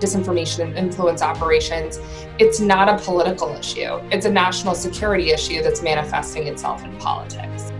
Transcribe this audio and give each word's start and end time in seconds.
disinformation 0.00 0.64
and 0.64 0.76
influence 0.76 1.22
operations, 1.22 2.00
it's 2.38 2.60
not 2.60 2.88
a 2.88 3.02
political 3.02 3.54
issue. 3.54 3.96
It's 4.10 4.26
a 4.26 4.30
national 4.30 4.74
security 4.74 5.30
issue 5.30 5.62
that's 5.62 5.82
manifesting 5.82 6.46
itself 6.46 6.84
in 6.84 6.96
politics. 6.98 7.72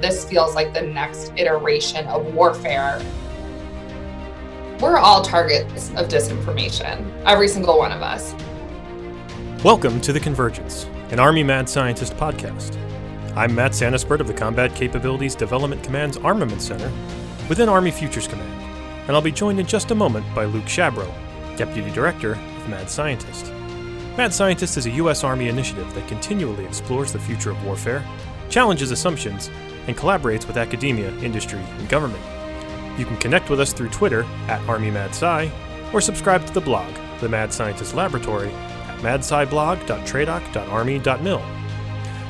This 0.00 0.24
feels 0.24 0.54
like 0.54 0.72
the 0.72 0.82
next 0.82 1.32
iteration 1.36 2.06
of 2.06 2.32
warfare. 2.34 3.04
We're 4.80 4.96
all 4.96 5.20
targets 5.20 5.90
of 5.90 6.08
disinformation, 6.08 7.12
every 7.26 7.48
single 7.48 7.76
one 7.76 7.92
of 7.92 8.00
us. 8.00 8.34
Welcome 9.62 10.00
to 10.00 10.14
The 10.14 10.20
Convergence, 10.20 10.86
an 11.10 11.20
Army 11.20 11.42
Mad 11.42 11.68
Scientist 11.68 12.14
podcast. 12.14 12.76
I'm 13.36 13.54
Matt 13.54 13.72
Santaspirt 13.72 14.20
of 14.20 14.26
the 14.26 14.34
Combat 14.34 14.74
Capabilities 14.74 15.34
Development 15.34 15.82
Command's 15.84 16.16
Armament 16.16 16.62
Center 16.62 16.90
within 17.50 17.68
Army 17.68 17.90
Futures 17.90 18.26
Command 18.26 18.69
and 19.10 19.16
I'll 19.16 19.22
be 19.22 19.32
joined 19.32 19.58
in 19.58 19.66
just 19.66 19.90
a 19.90 19.94
moment 19.96 20.24
by 20.36 20.44
Luke 20.44 20.66
Shabro, 20.66 21.12
Deputy 21.56 21.90
Director 21.90 22.34
of 22.34 22.68
Mad 22.68 22.88
Scientist. 22.88 23.52
Mad 24.16 24.32
Scientist 24.32 24.76
is 24.76 24.86
a 24.86 24.90
U.S. 24.90 25.24
Army 25.24 25.48
initiative 25.48 25.92
that 25.94 26.06
continually 26.06 26.64
explores 26.64 27.12
the 27.12 27.18
future 27.18 27.50
of 27.50 27.60
warfare, 27.64 28.04
challenges 28.50 28.92
assumptions, 28.92 29.50
and 29.88 29.96
collaborates 29.96 30.46
with 30.46 30.56
academia, 30.56 31.12
industry, 31.22 31.58
and 31.58 31.88
government. 31.88 32.22
You 33.00 33.04
can 33.04 33.16
connect 33.16 33.50
with 33.50 33.58
us 33.58 33.72
through 33.72 33.88
Twitter 33.88 34.22
at 34.46 34.60
ArmyMadSci 34.68 35.50
or 35.92 36.00
subscribe 36.00 36.46
to 36.46 36.52
the 36.52 36.60
blog, 36.60 36.94
The 37.18 37.28
Mad 37.28 37.52
Scientist 37.52 37.96
Laboratory, 37.96 38.52
at 38.52 39.00
madsciblog.tradoc.army.mil. 39.00 41.42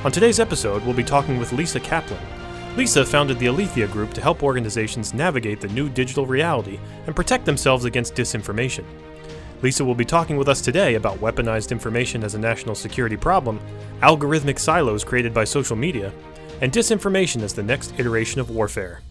On 0.03 0.11
today's 0.11 0.41
episode, 0.41 0.83
we'll 0.87 0.95
be 0.95 1.05
talking 1.05 1.39
with 1.39 1.53
Lisa 1.53 1.79
Kaplan, 1.79 2.40
Lisa 2.77 3.05
founded 3.05 3.39
the 3.39 3.47
Alethea 3.47 3.89
Group 3.89 4.15
to 4.15 4.21
help 4.21 4.43
organizations 4.43 5.13
navigate 5.13 5.61
the 5.61 5.69
new 5.69 5.89
digital 5.89 6.25
reality 6.25 6.79
and 7.07 7.17
protect 7.17 7.45
themselves 7.45 7.85
against 7.85 8.15
disinformation. 8.15 8.85
Lisa 9.61 9.85
will 9.85 9.95
be 9.95 10.05
talking 10.05 10.37
with 10.37 10.49
us 10.49 10.61
today 10.61 10.95
about 10.95 11.19
weaponized 11.19 11.73
information 11.73 12.23
as 12.23 12.35
a 12.35 12.39
national 12.39 12.75
security 12.75 13.17
problem, 13.17 13.61
algorithmic 14.01 14.59
silos 14.59 15.05
created 15.05 15.35
by 15.35 15.45
social 15.45 15.77
media, 15.77 16.13
and 16.61 16.73
disinformation 16.73 17.43
as 17.43 17.53
the 17.53 17.63
next 17.63 17.93
iteration 17.99 18.41
of 18.41 18.51
warfare. 18.51 19.03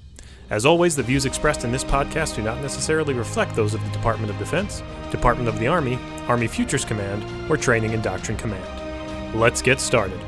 As 0.49 0.65
always, 0.65 0.95
the 0.95 1.03
views 1.03 1.25
expressed 1.25 1.63
in 1.63 1.71
this 1.71 1.83
podcast 1.83 2.37
do 2.37 2.41
not 2.41 2.61
necessarily 2.61 3.13
reflect 3.13 3.55
those 3.55 3.75
of 3.75 3.83
the 3.83 3.91
Department 3.91 4.31
of 4.31 4.39
Defense, 4.39 4.81
Department 5.11 5.49
of 5.49 5.59
the 5.59 5.67
Army, 5.67 5.99
Army 6.27 6.47
Futures 6.47 6.85
Command, 6.85 7.52
or 7.52 7.57
Training 7.57 7.93
and 7.93 8.02
Doctrine 8.02 8.37
Command. 8.37 9.37
Let's 9.39 9.61
get 9.61 9.80
started. 9.80 10.19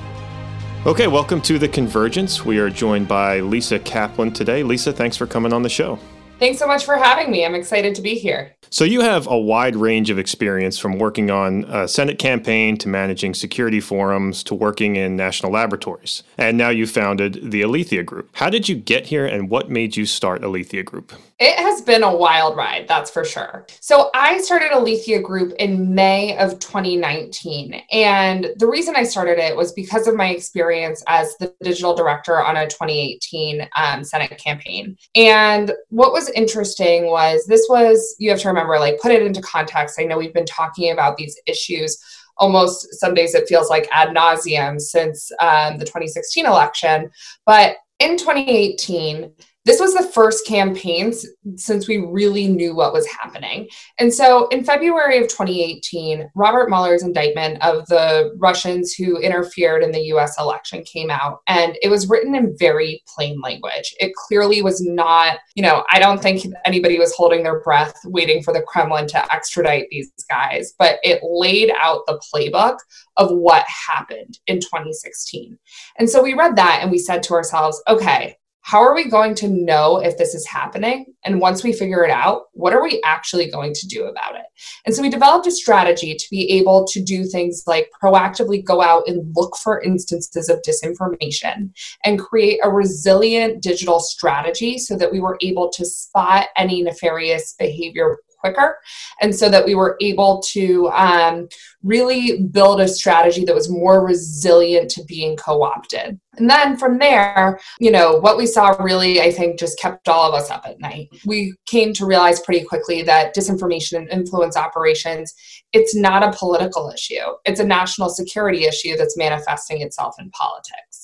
Okay, 0.83 1.05
welcome 1.05 1.41
to 1.43 1.59
the 1.59 1.67
Convergence. 1.67 2.43
We 2.43 2.57
are 2.57 2.67
joined 2.67 3.07
by 3.07 3.39
Lisa 3.41 3.77
Kaplan 3.77 4.31
today. 4.31 4.63
Lisa, 4.63 4.91
thanks 4.91 5.15
for 5.15 5.27
coming 5.27 5.53
on 5.53 5.61
the 5.61 5.69
show. 5.69 5.99
Thanks 6.39 6.57
so 6.57 6.65
much 6.65 6.85
for 6.85 6.95
having 6.95 7.29
me. 7.29 7.45
I'm 7.45 7.53
excited 7.53 7.93
to 7.93 8.01
be 8.01 8.15
here. 8.15 8.55
So, 8.71 8.83
you 8.83 9.01
have 9.01 9.27
a 9.27 9.37
wide 9.37 9.75
range 9.75 10.09
of 10.09 10.17
experience 10.17 10.79
from 10.79 10.97
working 10.97 11.29
on 11.29 11.65
a 11.65 11.87
Senate 11.87 12.17
campaign 12.17 12.77
to 12.77 12.87
managing 12.89 13.35
security 13.35 13.79
forums 13.79 14.41
to 14.45 14.55
working 14.55 14.95
in 14.95 15.15
national 15.15 15.51
laboratories. 15.51 16.23
And 16.35 16.57
now 16.57 16.69
you 16.69 16.87
founded 16.87 17.51
the 17.51 17.61
Alethea 17.61 18.01
Group. 18.01 18.29
How 18.33 18.49
did 18.49 18.67
you 18.67 18.75
get 18.75 19.05
here 19.05 19.27
and 19.27 19.51
what 19.51 19.69
made 19.69 19.97
you 19.97 20.07
start 20.07 20.43
Alethea 20.43 20.81
Group? 20.81 21.13
It 21.41 21.57
has 21.57 21.81
been 21.81 22.03
a 22.03 22.15
wild 22.15 22.55
ride, 22.55 22.87
that's 22.87 23.09
for 23.09 23.25
sure. 23.25 23.65
So 23.79 24.11
I 24.13 24.39
started 24.41 24.73
Alethea 24.73 25.19
Group 25.19 25.53
in 25.57 25.95
May 25.95 26.37
of 26.37 26.59
2019. 26.59 27.81
And 27.91 28.51
the 28.57 28.67
reason 28.67 28.95
I 28.95 29.01
started 29.01 29.39
it 29.39 29.57
was 29.57 29.73
because 29.73 30.07
of 30.07 30.15
my 30.15 30.29
experience 30.29 31.03
as 31.07 31.35
the 31.39 31.51
digital 31.63 31.95
director 31.95 32.39
on 32.39 32.57
a 32.57 32.67
2018 32.67 33.67
um, 33.75 34.03
Senate 34.03 34.37
campaign. 34.37 34.95
And 35.15 35.71
what 35.89 36.13
was 36.13 36.29
interesting 36.29 37.07
was 37.07 37.43
this 37.47 37.65
was, 37.67 38.15
you 38.19 38.29
have 38.29 38.39
to 38.41 38.47
remember, 38.47 38.77
like, 38.77 38.99
put 38.99 39.11
it 39.11 39.23
into 39.23 39.41
context. 39.41 39.99
I 39.99 40.03
know 40.03 40.19
we've 40.19 40.35
been 40.35 40.45
talking 40.45 40.91
about 40.91 41.17
these 41.17 41.41
issues 41.47 41.97
almost 42.37 42.87
some 42.99 43.13
days 43.13 43.35
it 43.35 43.47
feels 43.47 43.69
like 43.69 43.87
ad 43.91 44.09
nauseum 44.15 44.79
since 44.79 45.31
um, 45.41 45.77
the 45.77 45.85
2016 45.85 46.45
election. 46.45 47.09
But 47.45 47.77
in 47.99 48.17
2018, 48.17 49.31
this 49.65 49.79
was 49.79 49.93
the 49.93 50.03
first 50.03 50.47
campaign 50.47 51.13
since 51.55 51.87
we 51.87 51.97
really 51.97 52.47
knew 52.47 52.75
what 52.75 52.93
was 52.93 53.07
happening. 53.07 53.67
And 53.99 54.11
so 54.11 54.47
in 54.47 54.63
February 54.63 55.17
of 55.17 55.27
2018, 55.27 56.29
Robert 56.35 56.69
Mueller's 56.69 57.03
indictment 57.03 57.61
of 57.61 57.85
the 57.87 58.35
Russians 58.37 58.93
who 58.93 59.19
interfered 59.19 59.83
in 59.83 59.91
the 59.91 60.05
US 60.13 60.39
election 60.39 60.83
came 60.83 61.11
out, 61.11 61.41
and 61.47 61.77
it 61.81 61.89
was 61.89 62.09
written 62.09 62.33
in 62.33 62.55
very 62.57 63.03
plain 63.15 63.39
language. 63.39 63.93
It 63.99 64.13
clearly 64.15 64.63
was 64.63 64.81
not, 64.81 65.37
you 65.55 65.61
know, 65.61 65.83
I 65.91 65.99
don't 65.99 66.21
think 66.21 66.43
anybody 66.65 66.97
was 66.97 67.13
holding 67.13 67.43
their 67.43 67.61
breath 67.61 67.93
waiting 68.05 68.41
for 68.41 68.53
the 68.53 68.63
Kremlin 68.63 69.07
to 69.09 69.33
extradite 69.33 69.87
these 69.91 70.11
guys, 70.29 70.73
but 70.79 70.97
it 71.03 71.21
laid 71.23 71.71
out 71.79 72.01
the 72.07 72.19
playbook 72.33 72.77
of 73.17 73.29
what 73.29 73.65
happened 73.67 74.39
in 74.47 74.59
2016. 74.59 75.57
And 75.99 76.09
so 76.09 76.23
we 76.23 76.33
read 76.33 76.55
that 76.55 76.79
and 76.81 76.89
we 76.89 76.97
said 76.97 77.21
to 77.23 77.33
ourselves, 77.33 77.81
okay, 77.87 78.37
how 78.63 78.79
are 78.79 78.93
we 78.93 79.09
going 79.09 79.33
to 79.35 79.47
know 79.47 79.97
if 79.97 80.17
this 80.17 80.35
is 80.35 80.47
happening? 80.47 81.05
And 81.25 81.41
once 81.41 81.63
we 81.63 81.73
figure 81.73 82.05
it 82.05 82.11
out, 82.11 82.43
what 82.53 82.73
are 82.73 82.81
we 82.81 83.01
actually 83.03 83.49
going 83.49 83.73
to 83.73 83.87
do 83.87 84.05
about 84.05 84.35
it? 84.35 84.45
And 84.85 84.95
so 84.95 85.01
we 85.01 85.09
developed 85.09 85.47
a 85.47 85.51
strategy 85.51 86.15
to 86.15 86.25
be 86.29 86.49
able 86.51 86.85
to 86.87 87.01
do 87.01 87.25
things 87.25 87.63
like 87.65 87.89
proactively 88.01 88.63
go 88.63 88.81
out 88.81 89.03
and 89.07 89.35
look 89.35 89.57
for 89.57 89.81
instances 89.81 90.47
of 90.47 90.61
disinformation 90.61 91.71
and 92.05 92.19
create 92.19 92.59
a 92.63 92.69
resilient 92.69 93.63
digital 93.63 93.99
strategy 93.99 94.77
so 94.77 94.95
that 94.95 95.11
we 95.11 95.19
were 95.19 95.37
able 95.41 95.69
to 95.71 95.85
spot 95.85 96.47
any 96.55 96.83
nefarious 96.83 97.55
behavior 97.57 98.17
quicker. 98.41 98.77
And 99.21 99.33
so 99.33 99.49
that 99.49 99.65
we 99.65 99.75
were 99.75 99.97
able 100.01 100.41
to 100.51 100.89
um, 100.89 101.47
really 101.83 102.43
build 102.43 102.81
a 102.81 102.87
strategy 102.87 103.45
that 103.45 103.55
was 103.55 103.69
more 103.69 104.05
resilient 104.05 104.91
to 104.91 105.03
being 105.05 105.37
co 105.37 105.63
opted. 105.63 106.19
And 106.37 106.49
then 106.49 106.77
from 106.77 106.97
there, 106.97 107.59
you 107.79 107.91
know, 107.91 108.19
what 108.19 108.37
we 108.37 108.45
saw 108.45 108.69
really, 108.79 109.21
I 109.21 109.31
think, 109.31 109.59
just 109.59 109.79
kept 109.79 110.07
all 110.07 110.27
of 110.27 110.33
us 110.33 110.49
up 110.49 110.65
at 110.65 110.79
night. 110.79 111.09
We 111.25 111.53
came 111.65 111.93
to 111.93 112.05
realize 112.05 112.39
pretty 112.39 112.65
quickly 112.65 113.01
that 113.03 113.35
disinformation 113.35 113.97
and 113.97 114.09
influence 114.09 114.55
operations, 114.55 115.33
it's 115.73 115.95
not 115.95 116.23
a 116.23 116.37
political 116.37 116.89
issue. 116.89 117.35
It's 117.45 117.59
a 117.59 117.65
national 117.65 118.09
security 118.09 118.65
issue 118.65 118.95
that's 118.95 119.17
manifesting 119.17 119.81
itself 119.81 120.15
in 120.19 120.29
politics. 120.31 121.00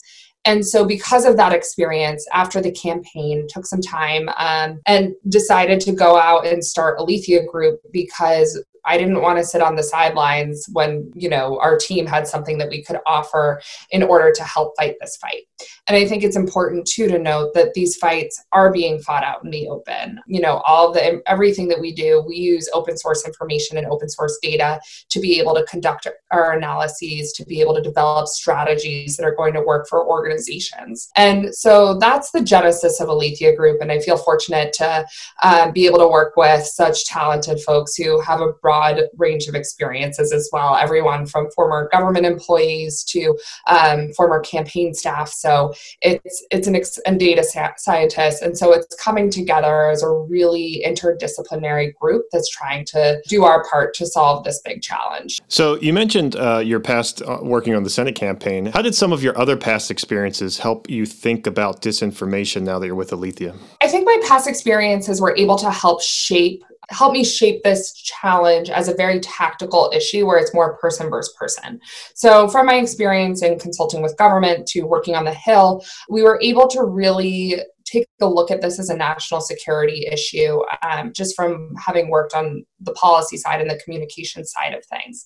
And 0.48 0.66
so, 0.66 0.86
because 0.86 1.26
of 1.26 1.36
that 1.36 1.52
experience, 1.52 2.26
after 2.34 2.62
the 2.62 2.72
campaign, 2.72 3.48
took 3.50 3.66
some 3.66 3.82
time 3.82 4.30
um, 4.38 4.80
and 4.86 5.14
decided 5.28 5.82
to 5.82 5.92
go 5.92 6.18
out 6.18 6.48
and 6.48 6.64
start 6.64 7.00
Alethea 7.00 7.46
Group 7.46 7.82
because 7.92 8.64
I 8.88 8.98
didn't 8.98 9.22
want 9.22 9.38
to 9.38 9.44
sit 9.44 9.62
on 9.62 9.76
the 9.76 9.84
sidelines 9.84 10.66
when, 10.72 11.12
you 11.14 11.30
know, 11.30 11.60
our 11.60 11.78
team 11.78 12.06
had 12.06 12.28
something 12.28 12.58
that 12.58 12.70
we 12.70 12.84
could 12.84 12.98
offer 13.06 13.62
in 13.92 14.02
order 14.02 14.32
to 14.32 14.44
help 14.44 14.74
fight 14.78 14.96
this 15.00 15.18
fight. 15.18 15.44
And 15.88 15.98
I 15.98 16.08
think 16.08 16.24
it's 16.24 16.36
important 16.36 16.88
too 16.88 17.08
to 17.08 17.20
note 17.20 17.54
that 17.54 17.74
these 17.74 17.96
fights 17.98 18.44
are 18.52 18.72
being 18.72 19.00
fought 19.00 19.24
out 19.24 19.44
in 19.44 19.52
the 19.52 19.68
open. 19.68 20.20
You 20.28 20.42
know, 20.42 20.62
all 20.66 20.92
the 20.92 21.22
everything 21.28 21.68
that 21.70 21.80
we 21.80 21.94
do, 21.94 22.24
we 22.28 22.36
use 22.36 22.70
open 22.74 22.98
source 22.98 23.26
information 23.26 23.78
and 23.78 23.88
open 23.88 24.10
source 24.10 24.38
data 24.42 24.80
to 25.10 25.20
be 25.20 25.40
able 25.40 25.56
to 25.56 25.66
conduct 25.66 26.08
our 26.32 26.54
analyses, 26.54 27.34
to 27.34 27.46
be 27.46 27.62
able 27.62 27.76
to 27.76 27.82
develop 27.82 28.28
strategies 28.28 29.18
that 29.18 29.26
are 29.26 29.36
going 29.36 29.54
to 29.54 29.62
work 29.62 29.88
for 29.90 30.08
organizations. 30.08 31.10
And 31.16 31.54
so 31.54 31.98
that's 32.00 32.32
the 32.32 32.42
genesis 32.42 33.00
of 33.00 33.10
Alethea 33.10 33.56
Group. 33.56 33.82
And 33.82 33.92
I 33.92 34.00
feel 34.00 34.18
fortunate 34.18 34.74
to 34.74 35.06
uh, 35.44 35.72
be 35.72 35.86
able 35.86 36.00
to 36.00 36.08
work 36.08 36.38
with 36.38 36.66
such 36.66 37.06
talented 37.06 37.60
folks 37.62 37.96
who 37.96 38.22
have 38.22 38.42
a 38.42 38.54
broad 38.62 38.77
broad 38.78 39.04
range 39.18 39.48
of 39.48 39.56
experiences 39.56 40.32
as 40.32 40.50
well, 40.52 40.76
everyone 40.76 41.26
from 41.26 41.50
former 41.52 41.90
government 41.92 42.26
employees 42.26 43.04
to 43.04 43.38
um, 43.68 44.12
former 44.14 44.40
campaign 44.40 44.94
staff. 44.94 45.30
So 45.30 45.74
it's 46.02 46.46
it's 46.52 46.68
an 46.68 46.76
ex- 46.76 47.00
and 47.06 47.20
data 47.20 47.44
sa- 47.44 47.74
scientist, 47.78 48.42
and 48.42 48.58
so 48.58 48.74
it's 48.74 48.96
coming 48.96 49.30
together 49.30 49.90
as 49.90 50.04
a 50.04 50.12
really 50.12 50.84
interdisciplinary 50.86 51.94
group 51.96 52.26
that's 52.32 52.50
trying 52.50 52.86
to 52.86 53.22
do 53.28 53.44
our 53.44 53.64
part 53.70 53.94
to 53.96 54.06
solve 54.06 54.44
this 54.44 54.62
big 54.64 54.82
challenge. 54.82 55.40
So 55.48 55.80
you 55.80 55.94
mentioned 55.94 56.36
uh, 56.36 56.60
your 56.60 56.80
past 56.80 57.22
uh, 57.22 57.40
working 57.42 57.76
on 57.76 57.84
the 57.84 57.90
Senate 57.90 58.16
campaign. 58.16 58.68
How 58.68 58.82
did 58.82 58.96
some 58.96 59.12
of 59.12 59.24
your 59.24 59.38
other 59.38 59.58
past 59.58 59.92
experiences 59.92 60.58
help 60.58 60.90
you 60.90 61.06
think 61.06 61.48
about 61.48 61.82
disinformation 61.82 62.64
now 62.64 62.80
that 62.80 62.86
you're 62.86 62.96
with 62.96 63.12
Alethea? 63.12 63.56
I 63.82 63.88
think 63.88 64.06
my 64.06 64.20
past 64.28 64.48
experiences 64.48 65.22
were 65.22 65.36
able 65.36 65.58
to 65.58 65.72
help 65.72 66.02
shape 66.02 66.64
help 66.90 67.14
me 67.14 67.24
shape 67.24 67.64
this 67.64 67.94
challenge 67.94 68.70
as 68.70 68.88
a 68.88 68.94
very 68.96 69.20
tactical 69.20 69.92
issue 69.94 70.26
where 70.26 70.38
it's 70.38 70.54
more 70.54 70.78
person 70.78 71.10
versus 71.10 71.34
person. 71.38 71.80
So, 72.16 72.48
from 72.48 72.66
my 72.66 72.76
experience 72.76 73.42
in 73.42 73.60
consulting 73.60 74.02
with 74.02 74.18
government 74.18 74.68
to 74.68 74.84
working 74.84 75.16
on 75.16 75.26
the 75.26 75.34
Hill, 75.34 75.84
we 76.10 76.24
were 76.24 76.40
able 76.42 76.68
to 76.70 76.84
really 76.84 77.62
take 77.86 78.08
a 78.22 78.28
look 78.28 78.52
at 78.52 78.62
this 78.62 78.80
as 78.80 78.90
a 78.90 78.98
national 78.98 79.42
security 79.42 80.08
issue, 80.12 80.62
um, 80.82 81.14
just 81.14 81.36
from 81.36 81.74
having 81.78 82.10
worked 82.10 82.34
on 82.34 82.66
the 82.82 82.92
policy 82.94 83.38
side 83.38 83.62
and 83.62 83.70
the 83.70 83.80
communication 83.84 84.46
side 84.46 84.74
of 84.74 84.84
things. 84.86 85.26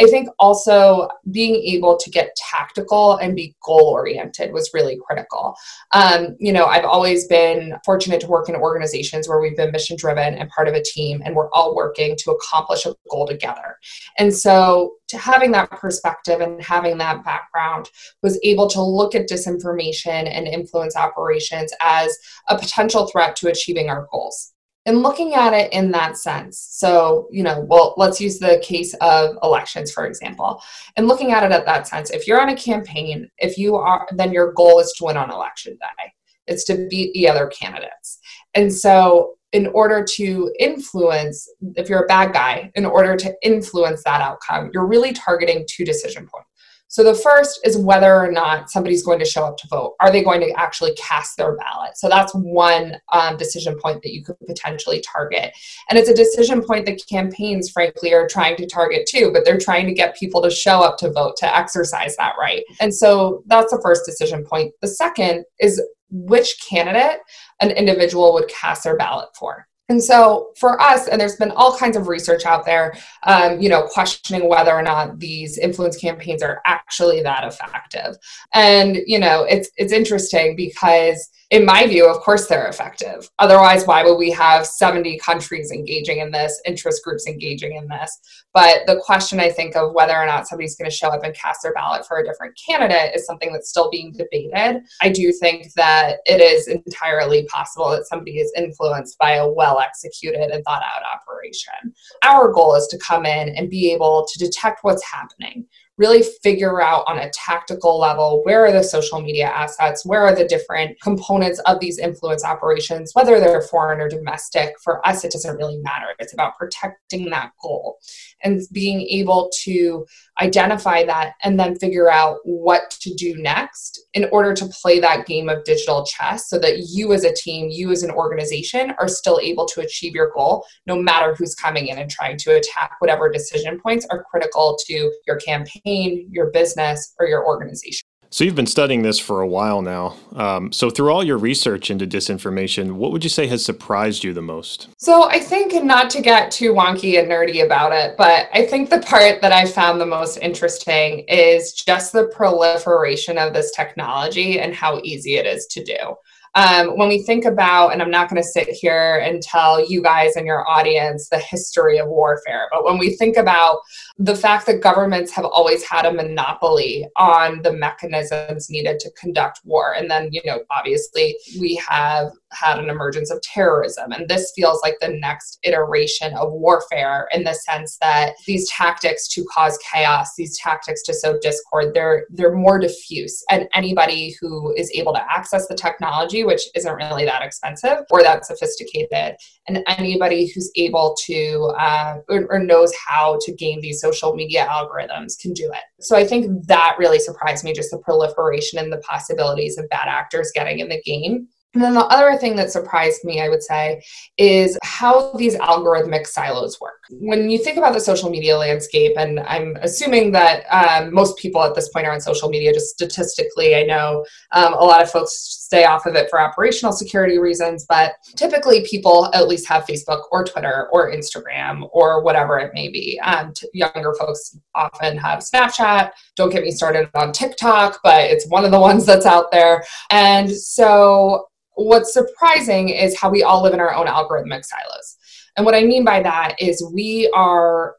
I 0.00 0.06
think 0.06 0.28
also 0.40 1.08
being 1.30 1.54
able 1.54 1.96
to 1.98 2.10
get 2.10 2.34
tactical 2.36 3.16
and 3.16 3.36
be 3.36 3.54
goal 3.64 3.90
oriented 3.92 4.52
was 4.52 4.70
really 4.74 4.98
critical. 5.06 5.54
Um, 5.92 6.36
you 6.40 6.52
know, 6.52 6.66
I've 6.66 6.84
always 6.84 7.28
been 7.28 7.74
fortunate 7.84 8.20
to 8.22 8.26
work 8.26 8.48
in 8.48 8.56
organizations 8.56 9.28
where 9.28 9.40
we've 9.40 9.56
been 9.56 9.70
mission 9.70 9.96
driven 9.96 10.34
and 10.34 10.48
part 10.50 10.66
of 10.66 10.74
a 10.74 10.82
team, 10.82 11.22
and 11.24 11.36
we're 11.36 11.50
all 11.52 11.76
working 11.76 12.16
to 12.18 12.32
accomplish 12.32 12.86
a 12.86 12.94
goal 13.10 13.26
together. 13.26 13.78
And 14.18 14.34
so, 14.34 14.94
to 15.08 15.18
having 15.18 15.52
that 15.52 15.70
perspective 15.70 16.40
and 16.40 16.60
having 16.62 16.98
that 16.98 17.24
background, 17.24 17.90
was 18.22 18.40
able 18.42 18.68
to 18.70 18.82
look 18.82 19.14
at 19.14 19.28
disinformation 19.28 20.28
and 20.28 20.48
influence 20.48 20.96
operations 20.96 21.72
as 21.80 22.16
a 22.48 22.58
potential 22.58 23.06
threat 23.06 23.36
to 23.36 23.48
achieving 23.48 23.90
our 23.90 24.08
goals 24.10 24.53
and 24.86 25.02
looking 25.02 25.34
at 25.34 25.52
it 25.52 25.72
in 25.72 25.90
that 25.90 26.16
sense 26.16 26.66
so 26.70 27.28
you 27.30 27.42
know 27.42 27.64
well 27.68 27.94
let's 27.96 28.20
use 28.20 28.38
the 28.38 28.60
case 28.62 28.94
of 29.00 29.36
elections 29.42 29.92
for 29.92 30.06
example. 30.06 30.62
And 30.96 31.08
looking 31.08 31.32
at 31.32 31.42
it 31.42 31.52
at 31.52 31.66
that 31.66 31.88
sense 31.88 32.10
if 32.10 32.26
you're 32.26 32.40
on 32.40 32.50
a 32.50 32.56
campaign 32.56 33.28
if 33.38 33.58
you 33.58 33.76
are 33.76 34.06
then 34.12 34.32
your 34.32 34.52
goal 34.52 34.80
is 34.80 34.92
to 34.98 35.04
win 35.04 35.16
on 35.16 35.30
election 35.30 35.76
day. 35.80 36.12
It's 36.46 36.64
to 36.64 36.86
beat 36.90 37.12
the 37.14 37.28
other 37.28 37.46
candidates. 37.46 38.18
And 38.54 38.72
so 38.72 39.34
in 39.52 39.68
order 39.68 40.04
to 40.16 40.52
influence 40.58 41.48
if 41.76 41.88
you're 41.88 42.04
a 42.04 42.08
bad 42.08 42.32
guy 42.32 42.70
in 42.74 42.84
order 42.84 43.16
to 43.16 43.32
influence 43.42 44.02
that 44.04 44.20
outcome 44.20 44.70
you're 44.74 44.86
really 44.86 45.12
targeting 45.12 45.64
two 45.68 45.84
decision 45.84 46.26
points 46.26 46.48
so 46.94 47.02
the 47.02 47.12
first 47.12 47.58
is 47.64 47.76
whether 47.76 48.14
or 48.14 48.30
not 48.30 48.70
somebody's 48.70 49.02
going 49.02 49.18
to 49.18 49.24
show 49.24 49.44
up 49.44 49.56
to 49.56 49.66
vote. 49.66 49.96
Are 49.98 50.12
they 50.12 50.22
going 50.22 50.40
to 50.42 50.52
actually 50.52 50.94
cast 50.94 51.36
their 51.36 51.56
ballot? 51.56 51.96
So 51.96 52.08
that's 52.08 52.32
one 52.36 52.96
um, 53.12 53.36
decision 53.36 53.76
point 53.80 54.00
that 54.04 54.12
you 54.12 54.22
could 54.22 54.38
potentially 54.46 55.00
target. 55.00 55.52
And 55.90 55.98
it's 55.98 56.08
a 56.08 56.14
decision 56.14 56.62
point 56.62 56.86
that 56.86 57.04
campaigns, 57.10 57.68
frankly, 57.68 58.14
are 58.14 58.28
trying 58.28 58.54
to 58.58 58.66
target 58.68 59.08
too, 59.08 59.32
but 59.32 59.44
they're 59.44 59.58
trying 59.58 59.88
to 59.88 59.92
get 59.92 60.14
people 60.14 60.40
to 60.42 60.52
show 60.52 60.82
up 60.82 60.96
to 60.98 61.10
vote, 61.10 61.36
to 61.38 61.56
exercise 61.56 62.14
that 62.14 62.34
right. 62.38 62.62
And 62.78 62.94
so 62.94 63.42
that's 63.46 63.72
the 63.72 63.82
first 63.82 64.06
decision 64.06 64.44
point. 64.44 64.72
The 64.80 64.86
second 64.86 65.46
is 65.58 65.82
which 66.12 66.64
candidate 66.64 67.18
an 67.60 67.72
individual 67.72 68.34
would 68.34 68.46
cast 68.46 68.84
their 68.84 68.96
ballot 68.96 69.30
for. 69.36 69.66
And 69.88 70.02
so 70.02 70.50
for 70.58 70.80
us, 70.80 71.08
and 71.08 71.20
there's 71.20 71.36
been 71.36 71.50
all 71.50 71.76
kinds 71.76 71.96
of 71.96 72.08
research 72.08 72.46
out 72.46 72.64
there, 72.64 72.94
um, 73.24 73.60
you 73.60 73.68
know, 73.68 73.82
questioning 73.82 74.48
whether 74.48 74.72
or 74.72 74.82
not 74.82 75.18
these 75.18 75.58
influence 75.58 75.98
campaigns 75.98 76.42
are 76.42 76.62
actually 76.64 77.22
that 77.22 77.44
effective. 77.44 78.16
And 78.54 78.98
you 79.06 79.18
know, 79.18 79.44
it's 79.44 79.70
it's 79.76 79.92
interesting 79.92 80.56
because 80.56 81.28
in 81.50 81.64
my 81.64 81.86
view, 81.86 82.08
of 82.08 82.20
course, 82.20 82.46
they're 82.46 82.66
effective. 82.66 83.28
Otherwise, 83.38 83.86
why 83.86 84.02
would 84.02 84.16
we 84.16 84.30
have 84.30 84.66
70 84.66 85.18
countries 85.18 85.70
engaging 85.70 86.18
in 86.18 86.30
this, 86.30 86.60
interest 86.64 87.04
groups 87.04 87.26
engaging 87.26 87.76
in 87.76 87.86
this? 87.88 88.18
But 88.52 88.80
the 88.86 89.00
question, 89.04 89.40
I 89.40 89.50
think, 89.50 89.76
of 89.76 89.92
whether 89.92 90.14
or 90.14 90.26
not 90.26 90.46
somebody's 90.46 90.76
going 90.76 90.90
to 90.90 90.96
show 90.96 91.08
up 91.08 91.22
and 91.22 91.34
cast 91.34 91.60
their 91.62 91.74
ballot 91.74 92.06
for 92.06 92.18
a 92.18 92.24
different 92.24 92.58
candidate 92.66 93.14
is 93.14 93.26
something 93.26 93.52
that's 93.52 93.68
still 93.68 93.90
being 93.90 94.12
debated. 94.12 94.82
I 95.02 95.10
do 95.10 95.32
think 95.32 95.72
that 95.74 96.18
it 96.26 96.40
is 96.40 96.68
entirely 96.68 97.44
possible 97.46 97.90
that 97.90 98.06
somebody 98.06 98.38
is 98.38 98.52
influenced 98.56 99.18
by 99.18 99.32
a 99.32 99.48
well 99.48 99.80
executed 99.80 100.50
and 100.50 100.64
thought 100.64 100.82
out 100.82 101.02
operation. 101.02 101.94
Our 102.22 102.52
goal 102.52 102.74
is 102.74 102.86
to 102.88 102.98
come 102.98 103.26
in 103.26 103.50
and 103.50 103.68
be 103.68 103.92
able 103.92 104.26
to 104.32 104.38
detect 104.38 104.80
what's 104.82 105.04
happening, 105.04 105.66
really 105.96 106.24
figure 106.42 106.82
out 106.82 107.04
on 107.06 107.18
a 107.18 107.30
tactical 107.30 107.98
level 107.98 108.42
where 108.44 108.64
are 108.66 108.72
the 108.72 108.82
social 108.82 109.20
media 109.20 109.46
assets, 109.46 110.04
where 110.04 110.22
are 110.22 110.34
the 110.34 110.46
different 110.46 111.00
components 111.00 111.60
of 111.66 111.80
these 111.80 111.98
influence 111.98 112.44
operations, 112.44 113.12
whether 113.14 113.38
they're 113.38 113.62
foreign 113.62 114.00
or 114.00 114.08
domestic. 114.08 114.74
For 114.82 115.06
us, 115.06 115.24
it 115.24 115.32
doesn't 115.32 115.56
really 115.56 115.78
matter. 115.78 116.06
It's 116.18 116.32
about 116.32 116.56
protecting 116.56 117.30
that 117.30 117.52
goal 117.62 117.98
and 118.44 118.60
being 118.72 119.00
able 119.02 119.50
to 119.62 120.06
identify 120.40 121.04
that 121.04 121.34
and 121.42 121.58
then 121.58 121.76
figure 121.76 122.10
out 122.10 122.38
what 122.44 122.90
to 122.90 123.12
do 123.14 123.36
next 123.36 124.06
in 124.14 124.28
order 124.30 124.52
to 124.52 124.66
play 124.82 125.00
that 125.00 125.26
game 125.26 125.48
of 125.48 125.64
digital 125.64 126.04
chess 126.04 126.48
so 126.48 126.58
that 126.58 126.78
you 126.90 127.12
as 127.12 127.24
a 127.24 127.34
team, 127.34 127.68
you 127.70 127.90
as 127.90 128.02
an 128.02 128.10
organization 128.10 128.94
are 128.98 129.08
still 129.08 129.40
able 129.42 129.66
to 129.66 129.80
achieve 129.80 130.14
your 130.14 130.30
goal 130.34 130.64
no 130.86 130.96
matter 130.96 131.34
who's 131.34 131.54
coming 131.54 131.88
in 131.88 131.98
and 131.98 132.10
trying 132.10 132.36
to 132.36 132.54
attack 132.56 132.92
whatever 132.98 133.30
decision 133.30 133.80
points 133.80 134.06
are 134.10 134.24
critical 134.24 134.78
to 134.86 135.12
your 135.26 135.36
campaign, 135.36 136.28
your 136.30 136.50
business, 136.50 137.14
or 137.18 137.26
your 137.26 137.46
organization. 137.46 138.06
So 138.34 138.42
you've 138.42 138.56
been 138.56 138.66
studying 138.66 139.02
this 139.02 139.20
for 139.20 139.42
a 139.42 139.46
while 139.46 139.80
now. 139.80 140.16
Um, 140.34 140.72
so 140.72 140.90
through 140.90 141.12
all 141.12 141.22
your 141.22 141.38
research 141.38 141.88
into 141.88 142.04
disinformation, 142.04 142.94
what 142.94 143.12
would 143.12 143.22
you 143.22 143.30
say 143.30 143.46
has 143.46 143.64
surprised 143.64 144.24
you 144.24 144.32
the 144.32 144.42
most? 144.42 144.88
So 144.98 145.30
I 145.30 145.38
think 145.38 145.72
not 145.84 146.10
to 146.10 146.20
get 146.20 146.50
too 146.50 146.72
wonky 146.72 147.16
and 147.16 147.30
nerdy 147.30 147.64
about 147.64 147.92
it, 147.92 148.16
but 148.18 148.48
I 148.52 148.66
think 148.66 148.90
the 148.90 148.98
part 148.98 149.40
that 149.40 149.52
I 149.52 149.66
found 149.66 150.00
the 150.00 150.06
most 150.06 150.38
interesting 150.38 151.20
is 151.28 151.74
just 151.74 152.12
the 152.12 152.26
proliferation 152.34 153.38
of 153.38 153.54
this 153.54 153.70
technology 153.70 154.58
and 154.58 154.74
how 154.74 155.00
easy 155.04 155.36
it 155.36 155.46
is 155.46 155.66
to 155.66 155.84
do. 155.84 156.16
Um, 156.56 156.96
when 156.96 157.08
we 157.08 157.22
think 157.22 157.44
about, 157.44 157.92
and 157.92 158.00
I'm 158.00 158.10
not 158.10 158.30
going 158.30 158.40
to 158.40 158.48
sit 158.48 158.68
here 158.68 159.18
and 159.18 159.42
tell 159.42 159.84
you 159.88 160.00
guys 160.00 160.36
and 160.36 160.46
your 160.46 160.68
audience 160.68 161.28
the 161.28 161.38
history 161.38 161.98
of 161.98 162.08
warfare, 162.08 162.68
but 162.70 162.84
when 162.84 162.96
we 162.96 163.16
think 163.16 163.36
about 163.36 163.80
the 164.16 164.36
fact 164.36 164.66
that 164.66 164.80
governments 164.80 165.32
have 165.32 165.44
always 165.44 165.82
had 165.82 166.06
a 166.06 166.12
monopoly 166.12 167.06
on 167.16 167.62
the 167.62 167.72
mechanisms 167.72 168.70
needed 168.70 169.00
to 169.00 169.10
conduct 169.12 169.60
war, 169.64 169.92
and 169.94 170.08
then, 170.08 170.28
you 170.30 170.40
know, 170.44 170.60
obviously 170.70 171.36
we 171.58 171.74
have 171.88 172.30
had 172.52 172.78
an 172.78 172.88
emergence 172.88 173.30
of 173.30 173.42
terrorism. 173.42 174.12
And 174.12 174.28
this 174.28 174.52
feels 174.54 174.80
like 174.82 174.94
the 175.00 175.08
next 175.08 175.58
iteration 175.64 176.32
of 176.34 176.52
warfare 176.52 177.28
in 177.32 177.42
the 177.42 177.54
sense 177.54 177.98
that 178.00 178.34
these 178.46 178.70
tactics 178.70 179.26
to 179.28 179.44
cause 179.52 179.78
chaos, 179.78 180.34
these 180.36 180.56
tactics 180.58 181.02
to 181.02 181.14
sow 181.14 181.36
discord, 181.40 181.92
they're 181.94 182.26
they're 182.30 182.54
more 182.54 182.78
diffuse. 182.78 183.42
And 183.50 183.68
anybody 183.74 184.36
who 184.40 184.72
is 184.76 184.92
able 184.94 185.12
to 185.14 185.32
access 185.32 185.66
the 185.66 185.74
technology, 185.74 186.44
which 186.44 186.62
isn't 186.76 186.94
really 186.94 187.24
that 187.24 187.42
expensive 187.42 187.98
or 188.10 188.22
that 188.22 188.46
sophisticated, 188.46 189.36
and 189.66 189.82
anybody 189.86 190.50
who's 190.52 190.70
able 190.76 191.16
to 191.24 191.72
uh, 191.78 192.18
or, 192.28 192.46
or 192.50 192.58
knows 192.58 192.92
how 193.06 193.38
to 193.42 193.54
game 193.54 193.80
these 193.80 194.00
social 194.00 194.34
media 194.34 194.66
algorithms 194.66 195.38
can 195.40 195.52
do 195.52 195.70
it. 195.72 195.82
So 196.00 196.16
I 196.16 196.26
think 196.26 196.66
that 196.66 196.96
really 196.98 197.18
surprised 197.18 197.64
me, 197.64 197.72
just 197.72 197.90
the 197.90 197.98
proliferation 197.98 198.78
and 198.78 198.92
the 198.92 198.98
possibilities 198.98 199.78
of 199.78 199.88
bad 199.88 200.08
actors 200.08 200.52
getting 200.54 200.80
in 200.80 200.88
the 200.88 201.00
game. 201.02 201.48
And 201.74 201.82
then 201.82 201.94
the 201.94 202.06
other 202.06 202.38
thing 202.38 202.54
that 202.56 202.70
surprised 202.70 203.24
me, 203.24 203.40
I 203.40 203.48
would 203.48 203.62
say, 203.62 204.02
is 204.38 204.78
how 204.82 205.32
these 205.32 205.56
algorithmic 205.56 206.26
silos 206.26 206.80
work. 206.80 207.00
When 207.10 207.50
you 207.50 207.58
think 207.58 207.78
about 207.78 207.94
the 207.94 208.00
social 208.00 208.30
media 208.30 208.56
landscape, 208.56 209.14
and 209.16 209.40
I'm 209.40 209.76
assuming 209.82 210.30
that 210.32 210.64
um, 210.70 211.12
most 211.12 211.36
people 211.36 211.62
at 211.62 211.74
this 211.74 211.88
point 211.88 212.06
are 212.06 212.12
on 212.12 212.20
social 212.20 212.48
media, 212.48 212.72
just 212.72 212.90
statistically, 212.90 213.74
I 213.74 213.82
know 213.82 214.24
um, 214.52 214.74
a 214.74 214.84
lot 214.84 215.02
of 215.02 215.10
folks 215.10 215.32
stay 215.32 215.84
off 215.84 216.06
of 216.06 216.14
it 216.14 216.30
for 216.30 216.40
operational 216.40 216.92
security 216.92 217.38
reasons, 217.38 217.84
but 217.88 218.14
typically 218.36 218.86
people 218.88 219.28
at 219.34 219.48
least 219.48 219.68
have 219.68 219.84
Facebook 219.84 220.22
or 220.30 220.44
Twitter 220.44 220.88
or 220.92 221.10
Instagram 221.10 221.88
or 221.92 222.22
whatever 222.22 222.58
it 222.58 222.72
may 222.72 222.88
be. 222.88 223.18
Um, 223.20 223.52
t- 223.52 223.68
younger 223.74 224.14
folks 224.14 224.56
often 224.76 225.16
have 225.18 225.40
Snapchat. 225.40 226.12
Don't 226.36 226.50
get 226.50 226.62
me 226.62 226.70
started 226.70 227.08
on 227.14 227.32
TikTok, 227.32 227.98
but 228.04 228.30
it's 228.30 228.46
one 228.48 228.64
of 228.64 228.70
the 228.70 228.80
ones 228.80 229.04
that's 229.04 229.26
out 229.26 229.50
there. 229.50 229.84
And 230.10 230.50
so 230.50 231.48
what's 231.74 232.12
surprising 232.12 232.88
is 232.88 233.18
how 233.18 233.30
we 233.30 233.42
all 233.42 233.62
live 233.62 233.74
in 233.74 233.80
our 233.80 233.94
own 233.94 234.06
algorithmic 234.06 234.64
silos. 234.64 235.16
And 235.56 235.64
what 235.64 235.74
I 235.74 235.84
mean 235.84 236.04
by 236.04 236.22
that 236.22 236.56
is 236.58 236.84
we 236.92 237.30
are 237.34 237.96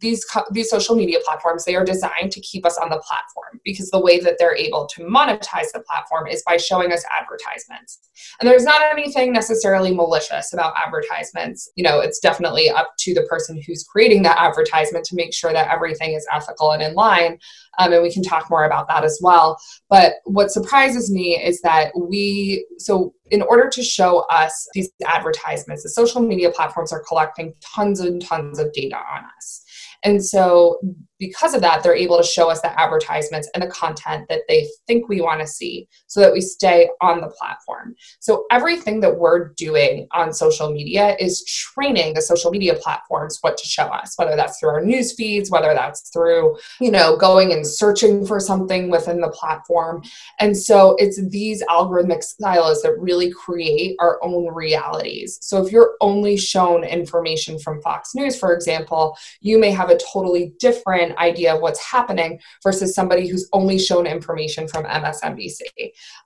these 0.00 0.24
these 0.52 0.70
social 0.70 0.94
media 0.94 1.18
platforms 1.24 1.64
they 1.64 1.74
are 1.74 1.84
designed 1.84 2.30
to 2.30 2.40
keep 2.40 2.64
us 2.64 2.78
on 2.78 2.88
the 2.88 3.02
platform 3.06 3.60
because 3.64 3.90
the 3.90 4.00
way 4.00 4.20
that 4.20 4.36
they're 4.38 4.54
able 4.54 4.86
to 4.86 5.02
monetize 5.02 5.72
the 5.72 5.82
platform 5.88 6.26
is 6.28 6.42
by 6.46 6.56
showing 6.56 6.92
us 6.92 7.04
advertisements. 7.18 7.98
And 8.38 8.48
there's 8.48 8.64
not 8.64 8.80
anything 8.82 9.32
necessarily 9.32 9.92
malicious 9.92 10.52
about 10.52 10.74
advertisements. 10.76 11.68
You 11.74 11.84
know 11.84 12.00
it's 12.00 12.20
definitely 12.20 12.70
up 12.70 12.92
to 13.00 13.14
the 13.14 13.24
person 13.24 13.60
who's 13.66 13.82
creating 13.82 14.22
that 14.22 14.38
advertisement 14.38 15.04
to 15.06 15.16
make 15.16 15.34
sure 15.34 15.52
that 15.52 15.72
everything 15.72 16.14
is 16.14 16.26
ethical 16.32 16.70
and 16.70 16.82
in 16.82 16.94
line 16.94 17.38
um, 17.78 17.92
and 17.92 18.02
we 18.02 18.12
can 18.12 18.22
talk 18.22 18.48
more 18.50 18.64
about 18.64 18.88
that 18.88 19.04
as 19.04 19.18
well 19.22 19.58
but 19.88 20.14
what 20.24 20.50
surprises 20.50 21.10
me 21.10 21.40
is 21.42 21.60
that 21.62 21.92
we 21.96 22.66
so 22.78 23.12
in 23.30 23.42
order 23.42 23.68
to 23.68 23.82
show 23.82 24.20
us 24.30 24.68
these 24.74 24.90
advertisements, 25.04 25.82
the 25.82 25.90
social 25.90 26.20
media 26.20 26.50
platforms 26.50 26.92
are 26.92 27.02
collecting 27.06 27.54
tons 27.60 28.00
and 28.00 28.22
tons 28.22 28.58
of 28.58 28.72
data 28.72 28.96
on 28.96 29.24
us. 29.36 29.64
And 30.04 30.24
so 30.24 30.78
because 31.18 31.54
of 31.54 31.60
that, 31.62 31.82
they're 31.82 31.94
able 31.94 32.18
to 32.18 32.24
show 32.24 32.50
us 32.50 32.60
the 32.60 32.78
advertisements 32.78 33.48
and 33.54 33.62
the 33.62 33.68
content 33.68 34.26
that 34.28 34.42
they 34.48 34.66
think 34.86 35.08
we 35.08 35.20
want 35.20 35.40
to 35.40 35.46
see 35.46 35.88
so 36.06 36.20
that 36.20 36.32
we 36.32 36.40
stay 36.40 36.88
on 37.00 37.20
the 37.20 37.28
platform. 37.28 37.94
So 38.20 38.44
everything 38.50 39.00
that 39.00 39.18
we're 39.18 39.48
doing 39.54 40.06
on 40.12 40.32
social 40.32 40.70
media 40.70 41.16
is 41.18 41.44
training 41.44 42.14
the 42.14 42.22
social 42.22 42.50
media 42.50 42.74
platforms 42.74 43.38
what 43.40 43.56
to 43.58 43.66
show 43.66 43.84
us, 43.84 44.14
whether 44.16 44.36
that's 44.36 44.58
through 44.58 44.70
our 44.70 44.84
news 44.84 45.14
feeds, 45.14 45.50
whether 45.50 45.72
that's 45.74 46.10
through, 46.10 46.56
you 46.80 46.90
know, 46.90 47.16
going 47.16 47.52
and 47.52 47.66
searching 47.66 48.26
for 48.26 48.40
something 48.40 48.90
within 48.90 49.20
the 49.20 49.30
platform. 49.30 50.02
And 50.40 50.56
so 50.56 50.96
it's 50.98 51.20
these 51.28 51.62
algorithmic 51.64 52.22
silos 52.22 52.82
that 52.82 52.98
really 52.98 53.32
create 53.32 53.96
our 54.00 54.22
own 54.22 54.52
realities. 54.52 55.38
So 55.40 55.64
if 55.64 55.72
you're 55.72 55.94
only 56.00 56.36
shown 56.36 56.84
information 56.84 57.58
from 57.58 57.80
Fox 57.82 58.14
News, 58.14 58.38
for 58.38 58.52
example, 58.52 59.16
you 59.40 59.58
may 59.58 59.70
have 59.70 59.90
a 59.90 59.98
totally 60.12 60.52
different 60.58 61.05
idea 61.12 61.54
of 61.54 61.60
what's 61.60 61.82
happening 61.82 62.40
versus 62.62 62.94
somebody 62.94 63.28
who's 63.28 63.48
only 63.52 63.78
shown 63.78 64.06
information 64.06 64.68
from 64.68 64.84
MSNBC. 64.84 65.60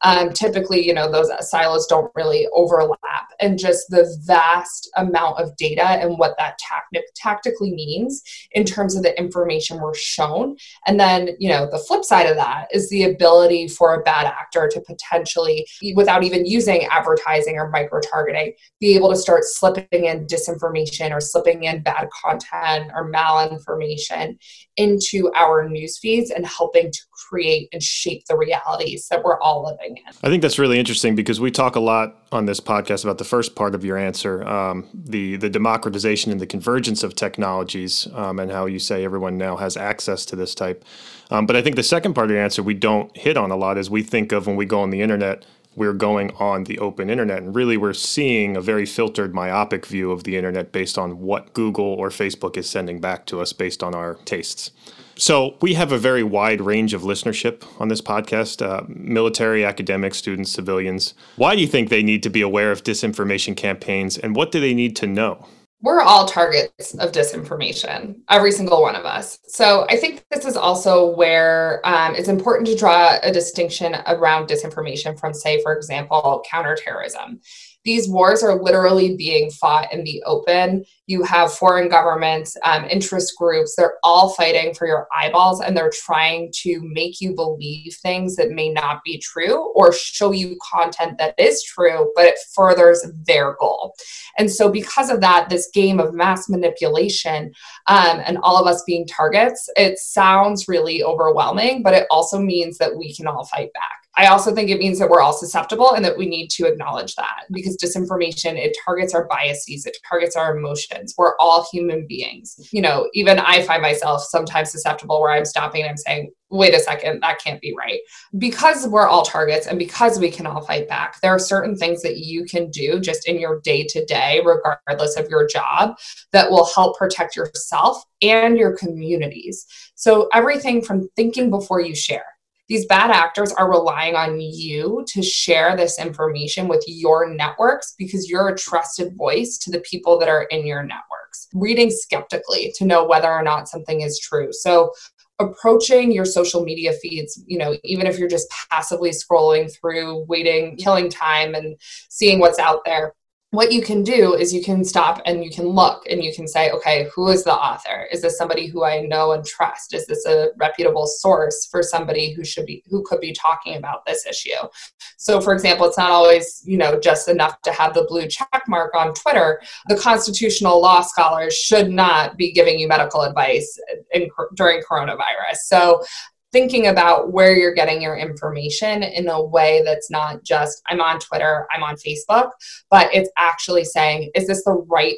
Um, 0.03 0.33
typically, 0.33 0.85
you 0.85 0.95
know, 0.95 1.11
those 1.11 1.31
silos 1.49 1.87
don't 1.87 2.11
really 2.15 2.47
overlap, 2.53 2.99
and 3.41 3.59
just 3.59 3.89
the 3.91 4.17
vast 4.25 4.91
amount 4.97 5.39
of 5.39 5.57
data 5.57 5.85
and 5.85 6.19
what 6.19 6.35
that 6.39 6.59
tactic 6.59 7.05
tactically 7.15 7.73
means 7.73 8.23
in 8.53 8.65
terms 8.65 8.97
of 8.97 9.03
the 9.03 9.19
information 9.19 9.81
we're 9.81 9.95
shown. 9.95 10.57
And 10.87 10.99
then, 10.99 11.31
you 11.39 11.49
know, 11.49 11.69
the 11.71 11.79
flip 11.79 12.05
side 12.05 12.27
of 12.27 12.37
that 12.37 12.69
is 12.73 12.89
the 12.91 13.05
ability 13.05 13.69
for 13.69 13.95
a 13.95 14.03
bad 14.03 14.27
actor 14.27 14.69
to 14.73 14.81
potentially, 14.81 15.67
without 15.95 16.23
even 16.23 16.47
using 16.47 16.85
advertising 16.87 17.57
or 17.57 17.71
micro 17.71 18.01
targeting, 18.01 18.55
be 18.81 18.95
able 18.95 19.11
to 19.11 19.17
start 19.17 19.43
slipping 19.45 20.05
in 20.07 20.27
disinformation 20.27 21.13
or 21.13 21.21
slipping 21.21 21.65
in 21.65 21.83
bad 21.83 22.09
content 22.23 22.91
or 22.95 23.11
malinformation 23.11 24.39
into 24.77 25.31
our 25.35 25.69
news 25.69 25.99
feeds 25.99 26.31
and 26.31 26.47
helping 26.47 26.91
to 26.91 27.01
create 27.29 27.69
and 27.73 27.83
shape 27.83 28.25
the 28.27 28.37
realities 28.37 29.09
that 29.11 29.23
we're 29.23 29.39
all 29.41 29.65
living 29.65 29.97
in. 29.97 30.15
I 30.23 30.29
think 30.29 30.43
that's 30.43 30.59
really 30.59 30.79
interesting 30.79 31.15
because 31.15 31.41
we 31.41 31.51
talk 31.51 31.77
a 31.77 31.81
lot 31.81 32.17
on 32.33 32.47
this 32.47 32.61
podcast 32.61 33.05
about 33.05 33.19
the 33.19 33.25
first 33.25 33.55
part 33.55 33.75
of 33.75 33.85
your 33.85 33.97
answer, 33.97 34.47
um, 34.47 34.89
the 34.95 35.37
the 35.37 35.51
democratization 35.51 36.33
and 36.33 36.41
the 36.41 36.47
convergence 36.47 37.03
of 37.03 37.15
technologies, 37.15 38.09
um, 38.15 38.39
and 38.39 38.51
how 38.51 38.67
you 38.67 38.79
say 38.79 39.05
everyone 39.05 39.37
now 39.37 39.57
has 39.57 39.77
access 39.77 40.25
to 40.27 40.37
this 40.37 40.55
type. 40.55 40.85
Um, 41.31 41.47
but 41.47 41.57
I 41.57 41.63
think 41.63 41.77
the 41.77 41.83
second 41.83 42.15
part 42.15 42.27
of 42.27 42.33
your 42.33 42.43
answer 42.43 42.63
we 42.63 42.75
don't 42.75 43.15
hit 43.17 43.37
on 43.37 43.51
a 43.51 43.57
lot 43.57 43.79
is 43.79 43.89
we 43.89 44.03
think 44.03 44.33
of 44.33 44.47
when 44.47 44.57
we 44.57 44.67
go 44.67 44.81
on 44.81 44.91
the 44.91 45.03
internet 45.03 45.45
we're 45.77 45.93
going 45.93 46.31
on 46.33 46.65
the 46.65 46.79
open 46.79 47.09
internet. 47.11 47.43
And 47.43 47.55
really, 47.55 47.77
we're 47.77 47.93
seeing 47.93 48.57
a 48.57 48.61
very 48.61 48.87
filtered, 48.87 49.35
myopic 49.35 49.87
view 49.87 50.11
of 50.11 50.25
the 50.25 50.37
internet 50.37 50.73
based 50.73 50.99
on 50.99 51.21
what 51.21 51.53
Google 51.53 51.85
or 51.85 52.09
Facebook 52.09 52.57
is 52.57 52.69
sending 52.69 53.01
back 53.01 53.27
to 53.27 53.41
us 53.41 53.53
based 53.53 53.83
on 53.83 53.95
our 53.95 54.15
tastes. 54.25 54.73
So, 55.17 55.57
we 55.61 55.75
have 55.75 55.93
a 55.93 55.99
very 55.99 56.23
wide 56.23 56.61
range 56.61 56.95
of 56.95 57.03
listenership 57.03 57.63
on 57.79 57.89
this 57.89 58.01
podcast 58.01 58.65
uh, 58.65 58.85
military, 58.89 59.65
academics, 59.65 60.17
students, 60.17 60.51
civilians. 60.51 61.15
Why 61.37 61.55
do 61.55 61.61
you 61.61 61.67
think 61.67 61.89
they 61.89 62.03
need 62.03 62.23
to 62.23 62.31
be 62.31 62.41
aware 62.41 62.73
of 62.73 62.83
disinformation 62.83 63.57
campaigns, 63.57 64.17
and 64.17 64.35
what 64.35 64.51
do 64.51 64.61
they 64.61 64.75
need 64.75 64.97
to 64.97 65.07
know? 65.07 65.47
We're 65.83 66.01
all 66.03 66.27
targets 66.27 66.95
of 66.95 67.13
disinformation, 67.13 68.21
every 68.29 68.53
single 68.53 68.83
one 68.83 68.95
of 68.95 69.07
us. 69.07 69.39
So 69.47 69.87
I 69.89 69.97
think 69.97 70.25
this 70.31 70.45
is 70.45 70.57
also 70.57 71.15
where 71.15 71.81
um, 71.85 72.15
it's 72.15 72.29
important 72.29 72.67
to 72.69 72.77
draw 72.77 73.17
a 73.23 73.33
distinction 73.33 73.97
around 74.07 74.49
disinformation 74.49 75.19
from, 75.19 75.33
say, 75.33 75.63
for 75.63 75.75
example, 75.75 76.45
counterterrorism. 76.49 77.41
These 77.85 78.11
wars 78.11 78.43
are 78.43 78.63
literally 78.63 79.17
being 79.17 79.51
fought 79.51 79.91
in 79.93 80.05
the 80.05 80.23
open. 80.27 80.85
You 81.11 81.25
have 81.25 81.53
foreign 81.53 81.89
governments, 81.89 82.57
um, 82.65 82.85
interest 82.85 83.35
groups, 83.37 83.75
they're 83.77 83.99
all 84.05 84.31
fighting 84.31 84.75
for 84.75 84.87
your 84.87 85.09
eyeballs 85.17 85.61
and 85.61 85.77
they're 85.77 85.93
trying 85.93 86.53
to 86.63 86.81
make 86.83 87.21
you 87.21 87.35
believe 87.35 87.97
things 88.01 88.37
that 88.37 88.51
may 88.51 88.71
not 88.71 89.03
be 89.05 89.19
true 89.19 89.73
or 89.75 89.93
show 89.93 90.31
you 90.31 90.57
content 90.73 91.19
that 91.19 91.35
is 91.37 91.65
true, 91.65 92.13
but 92.15 92.27
it 92.27 92.39
furthers 92.55 93.05
their 93.27 93.57
goal. 93.59 93.95
And 94.39 94.51
so, 94.51 94.71
because 94.71 95.11
of 95.11 95.21
that, 95.21 95.49
this 95.49 95.69
game 95.75 95.99
of 95.99 96.15
mass 96.15 96.49
manipulation 96.49 97.53
um, 97.89 98.23
and 98.25 98.39
all 98.43 98.57
of 98.57 98.67
us 98.67 98.85
being 98.87 99.07
targets, 99.07 99.69
it 99.77 99.99
sounds 99.99 100.69
really 100.69 101.03
overwhelming, 101.03 101.83
but 101.83 101.95
it 101.95 102.07
also 102.11 102.39
means 102.39 102.79
that 102.79 102.97
we 102.97 103.15
can 103.15 103.27
all 103.27 103.45
fight 103.45 103.73
back. 103.73 104.01
I 104.17 104.27
also 104.27 104.55
think 104.55 104.71
it 104.71 104.79
means 104.79 104.99
that 104.99 105.09
we're 105.09 105.23
all 105.23 105.33
susceptible 105.33 105.93
and 105.93 106.05
that 106.05 106.19
we 106.19 106.27
need 106.27 106.49
to 106.51 106.67
acknowledge 106.67 107.15
that 107.15 107.45
because 107.51 107.77
disinformation, 107.77 108.57
it 108.57 108.77
targets 108.85 109.15
our 109.15 109.27
biases, 109.27 109.87
it 109.87 109.97
targets 110.09 110.37
our 110.37 110.57
emotions. 110.57 111.00
We're 111.17 111.37
all 111.39 111.67
human 111.73 112.07
beings. 112.07 112.57
You 112.73 112.83
know, 112.83 113.09
even 113.15 113.39
I 113.39 113.63
find 113.63 113.83
myself 113.83 114.23
sometimes 114.23 114.71
susceptible 114.71 115.21
where 115.21 115.31
I'm 115.31 115.45
stopping 115.45 115.83
and 115.83 115.91
I'm 115.91 115.97
saying, 115.97 116.33
wait 116.51 116.75
a 116.75 116.81
second, 116.81 117.21
that 117.21 117.39
can't 117.39 117.61
be 117.61 117.75
right. 117.77 118.01
Because 118.39 118.87
we're 118.89 119.07
all 119.07 119.25
targets 119.25 119.67
and 119.67 119.79
because 119.79 120.19
we 120.19 120.31
can 120.31 120.47
all 120.47 120.63
fight 120.63 120.89
back, 120.89 121.21
there 121.21 121.35
are 121.35 121.39
certain 121.39 121.77
things 121.77 122.03
that 122.03 122.19
you 122.19 122.45
can 122.45 122.71
do 122.71 123.01
just 123.01 123.29
in 123.29 123.39
your 123.39 123.61
day 123.61 123.87
to 123.89 124.05
day, 124.05 124.41
regardless 124.45 125.17
of 125.17 125.29
your 125.29 125.47
job, 125.47 125.97
that 126.33 126.51
will 126.51 126.69
help 126.75 126.99
protect 126.99 127.37
yourself 127.37 128.03
and 128.23 128.59
your 128.59 128.77
communities. 128.77 129.67
So, 129.95 130.29
everything 130.35 130.83
from 130.83 131.09
thinking 131.17 131.51
before 131.51 131.81
you 131.81 131.95
share 131.95 132.25
these 132.71 132.87
bad 132.87 133.11
actors 133.11 133.53
are 133.53 133.69
relying 133.69 134.15
on 134.15 134.41
you 134.41 135.05
to 135.09 135.23
share 135.23 135.77
this 135.77 135.99
information 135.99 136.69
with 136.69 136.85
your 136.87 137.29
networks 137.29 137.95
because 137.99 138.31
you're 138.31 138.49
a 138.49 138.57
trusted 138.57 139.17
voice 139.17 139.59
to 139.59 139.73
the 139.73 139.81
people 139.81 140.21
that 140.21 140.29
are 140.29 140.45
in 140.45 140.65
your 140.65 140.85
networks. 140.85 141.49
Reading 141.53 141.91
skeptically 141.91 142.73
to 142.77 142.85
know 142.85 143.05
whether 143.05 143.29
or 143.29 143.43
not 143.43 143.69
something 143.69 144.03
is 144.03 144.21
true. 144.21 144.53
So, 144.53 144.93
approaching 145.41 146.13
your 146.13 146.27
social 146.27 146.63
media 146.63 146.93
feeds, 146.93 147.43
you 147.47 147.59
know, 147.59 147.75
even 147.83 148.07
if 148.07 148.19
you're 148.19 148.29
just 148.29 148.47
passively 148.71 149.11
scrolling 149.11 149.73
through, 149.75 150.25
waiting, 150.29 150.77
killing 150.77 151.11
time, 151.11 151.57
and 151.57 151.77
seeing 152.09 152.39
what's 152.39 152.59
out 152.61 152.85
there, 152.85 153.15
what 153.53 153.73
you 153.73 153.83
can 153.83 154.05
do 154.05 154.35
is 154.35 154.55
you 154.55 154.63
can 154.63 154.85
stop 154.85 155.21
and 155.27 155.43
you 155.43 155.51
can 155.51 155.67
look 155.67 156.07
and 156.09 156.23
you 156.23 156.33
can 156.33 156.47
say, 156.47 156.71
okay, 156.71 157.09
who 157.13 157.29
is 157.29 157.43
the 157.43 157.53
author? 157.53 158.07
Is 158.13 158.23
this 158.23 158.39
somebody 158.39 158.69
who 158.69 158.85
I 158.85 159.01
know 159.01 159.33
and 159.33 159.45
trust? 159.45 159.93
Is 159.93 160.07
this 160.07 160.25
a 160.25 160.51
reputable 160.57 161.09
source 161.09 161.67
for 161.69 161.83
somebody 161.83 162.33
who 162.33 162.45
should 162.45 162.65
be 162.65 162.85
who 162.89 163.03
could 163.03 163.21
be 163.21 163.33
talking 163.33 163.75
about 163.75 164.07
this 164.07 164.25
issue? 164.25 164.69
So 165.17 165.41
for 165.41 165.53
example, 165.53 165.87
it's 165.87 165.99
not 165.99 166.13
always, 166.13 166.63
you 166.65 166.79
know, 166.79 167.01
just 167.01 167.29
enough 167.29 167.61
to 167.63 167.73
have 167.73 167.93
the 167.93 168.05
blue 168.05 168.29
check 168.29 168.63
mark 168.69 168.95
on 168.95 169.15
Twitter. 169.15 169.61
The 169.89 169.97
constitutional 169.97 170.81
law 170.81 171.01
scholars 171.01 171.57
should 171.57 171.91
not 171.91 172.37
be 172.37 172.53
giving 172.53 172.79
you 172.79 172.87
medical 172.87 173.23
advice 173.23 173.77
in, 174.13 174.31
during 174.55 174.81
coronavirus. 174.89 175.57
So 175.65 176.05
thinking 176.53 176.89
about 176.89 177.33
where 177.33 177.55
you're 177.55 177.75
getting 177.75 178.03
your 178.03 178.17
information 178.17 179.03
in 179.03 179.29
a 179.29 179.43
way 179.43 179.83
that's 179.85 180.11
not 180.11 180.43
just 180.45 180.83
I'm 180.89 181.01
on 181.01 181.19
Twitter, 181.21 181.67
I'm 181.73 181.83
on 181.83 181.97
Facebook, 181.97 182.51
but 182.91 183.13
it's 183.15 183.31
actually 183.39 183.85
saying, 183.85 184.31
is 184.35 184.47
this 184.47 184.65
the 184.65 184.85
right 184.89 185.17